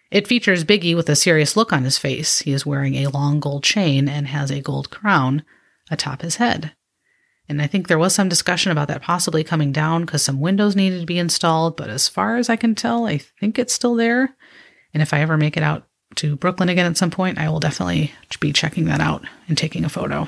It 0.10 0.28
features 0.28 0.64
Biggie 0.64 0.96
with 0.96 1.10
a 1.10 1.16
serious 1.16 1.58
look 1.58 1.74
on 1.74 1.84
his 1.84 1.98
face. 1.98 2.40
He 2.40 2.54
is 2.54 2.66
wearing 2.66 2.96
a 2.96 3.08
long 3.08 3.40
gold 3.40 3.64
chain 3.64 4.08
and 4.08 4.28
has 4.28 4.52
a 4.52 4.62
gold 4.62 4.90
crown 4.90 5.44
atop 5.92 6.22
his 6.22 6.38
head. 6.38 6.74
And 7.50 7.62
I 7.62 7.68
think 7.68 7.88
there 7.88 7.98
was 7.98 8.14
some 8.14 8.30
discussion 8.30 8.72
about 8.72 8.90
that 8.90 9.02
possibly 9.02 9.44
coming 9.44 9.72
down 9.72 10.06
because 10.06 10.22
some 10.22 10.42
windows 10.42 10.76
needed 10.76 11.00
to 11.00 11.06
be 11.06 11.18
installed, 11.18 11.78
but 11.78 11.90
as 11.90 12.10
far 12.10 12.38
as 12.38 12.50
I 12.50 12.56
can 12.56 12.76
tell, 12.76 13.06
I 13.06 13.18
think 13.18 13.58
it's 13.58 13.74
still 13.74 13.96
there. 13.96 14.36
And 14.94 15.02
if 15.02 15.14
I 15.14 15.22
ever 15.22 15.38
make 15.38 15.56
it 15.56 15.64
out 15.64 15.88
to 16.16 16.36
Brooklyn 16.36 16.70
again 16.70 16.86
at 16.86 16.98
some 16.98 17.12
point, 17.12 17.38
I 17.38 17.50
will 17.50 17.60
definitely 17.60 18.12
be 18.40 18.52
checking 18.52 18.86
that 18.86 19.00
out 19.00 19.26
and 19.48 19.58
taking 19.58 19.86
a 19.86 19.90
photo. 19.90 20.28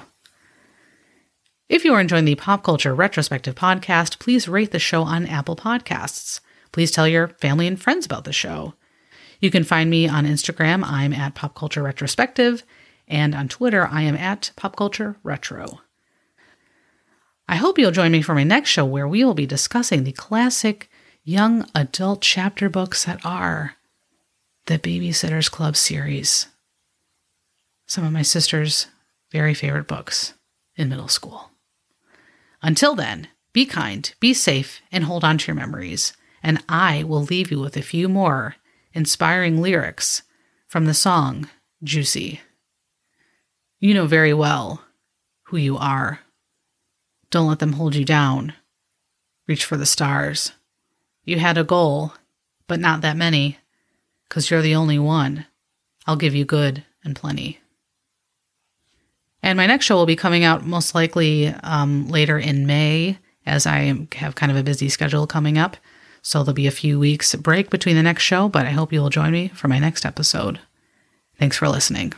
If 1.68 1.86
you 1.86 1.94
are 1.94 2.02
enjoying 2.02 2.26
the 2.26 2.36
Pop 2.36 2.64
Culture 2.64 2.96
Retrospective 2.96 3.56
podcast, 3.56 4.20
please 4.20 4.48
rate 4.48 4.72
the 4.72 4.80
show 4.80 5.04
on 5.04 5.26
Apple 5.26 5.56
Podcasts. 5.56 6.40
Please 6.72 6.92
tell 6.92 7.08
your 7.08 7.28
family 7.28 7.68
and 7.68 7.80
friends 7.80 8.06
about 8.06 8.24
the 8.24 8.34
show. 8.34 8.74
You 9.40 9.50
can 9.50 9.64
find 9.64 9.90
me 9.90 10.08
on 10.08 10.26
Instagram. 10.26 10.84
I'm 10.84 11.14
at 11.14 11.36
Pop 11.36 11.56
Culture 11.56 11.84
Retrospective. 11.84 12.64
And 13.08 13.34
on 13.34 13.48
Twitter, 13.48 13.88
I 13.88 14.04
am 14.04 14.16
at 14.16 14.52
Pop 14.56 14.76
Culture 14.76 15.16
Retro. 15.24 15.82
I 17.48 17.56
hope 17.56 17.80
you'll 17.80 17.92
join 17.92 18.12
me 18.12 18.22
for 18.22 18.36
my 18.36 18.44
next 18.44 18.70
show 18.70 18.86
where 18.86 19.08
we 19.08 19.24
will 19.24 19.34
be 19.34 19.48
discussing 19.48 20.04
the 20.04 20.12
classic 20.12 20.90
young 21.24 21.66
adult 21.74 22.22
chapter 22.22 22.70
books 22.70 23.06
that 23.06 23.26
are 23.26 23.76
the 24.68 24.78
Babysitters 24.78 25.50
Club 25.50 25.76
series. 25.76 26.48
Some 27.88 28.04
of 28.04 28.12
my 28.12 28.22
sister's 28.22 28.88
very 29.32 29.56
favorite 29.56 29.88
books 29.88 30.36
in 30.76 30.90
middle 30.90 31.08
school. 31.08 31.50
Until 32.62 32.94
then, 32.94 33.30
be 33.52 33.66
kind, 33.66 34.14
be 34.20 34.34
safe, 34.34 34.82
and 34.92 35.06
hold 35.06 35.24
on 35.24 35.40
to 35.40 35.48
your 35.48 35.56
memories. 35.56 36.14
And 36.44 36.64
I 36.70 37.04
will 37.04 37.24
leave 37.24 37.50
you 37.50 37.60
with 37.60 37.76
a 37.76 37.82
few 37.82 38.08
more 38.08 38.58
inspiring 38.94 39.62
lyrics 39.62 40.24
from 40.68 40.86
the 40.86 40.94
song 40.94 41.50
Juicy. 41.84 42.42
You 43.80 43.94
know 43.94 44.06
very 44.06 44.34
well 44.34 44.84
who 45.44 45.58
you 45.58 45.78
are. 45.78 46.20
Don't 47.32 47.48
let 47.48 47.60
them 47.60 47.74
hold 47.74 47.96
you 47.96 48.06
down. 48.06 48.54
Reach 49.48 49.66
for 49.66 49.78
the 49.78 49.86
stars. 49.86 50.52
You 51.24 51.40
had 51.40 51.58
a 51.58 51.64
goal, 51.64 52.14
but 52.68 52.80
not 52.80 53.02
that 53.02 53.18
many, 53.18 53.58
because 54.28 54.50
you're 54.50 54.62
the 54.62 54.76
only 54.76 55.00
one. 55.00 55.46
I'll 56.06 56.16
give 56.16 56.36
you 56.36 56.46
good 56.46 56.84
and 57.04 57.16
plenty. 57.16 57.60
And 59.42 59.58
my 59.58 59.68
next 59.68 59.86
show 59.86 59.96
will 59.96 60.06
be 60.06 60.16
coming 60.16 60.44
out 60.44 60.66
most 60.66 60.94
likely 60.94 61.48
um, 61.48 62.08
later 62.10 62.38
in 62.38 62.68
May, 62.68 63.18
as 63.46 63.66
I 63.66 64.08
have 64.16 64.36
kind 64.36 64.52
of 64.52 64.58
a 64.58 64.64
busy 64.64 64.90
schedule 64.90 65.26
coming 65.26 65.58
up. 65.58 65.78
So 66.22 66.44
there'll 66.44 66.54
be 66.54 66.68
a 66.68 66.72
few 66.72 67.00
weeks 67.00 67.34
break 67.36 67.70
between 67.70 67.96
the 67.96 68.04
next 68.04 68.24
show, 68.24 68.50
but 68.50 68.66
I 68.66 68.72
hope 68.72 68.94
you'll 68.94 69.10
join 69.10 69.32
me 69.32 69.50
for 69.50 69.68
my 69.68 69.80
next 69.80 70.06
episode. 70.06 70.60
Thanks 71.38 71.58
for 71.58 71.70
listening. 71.70 72.14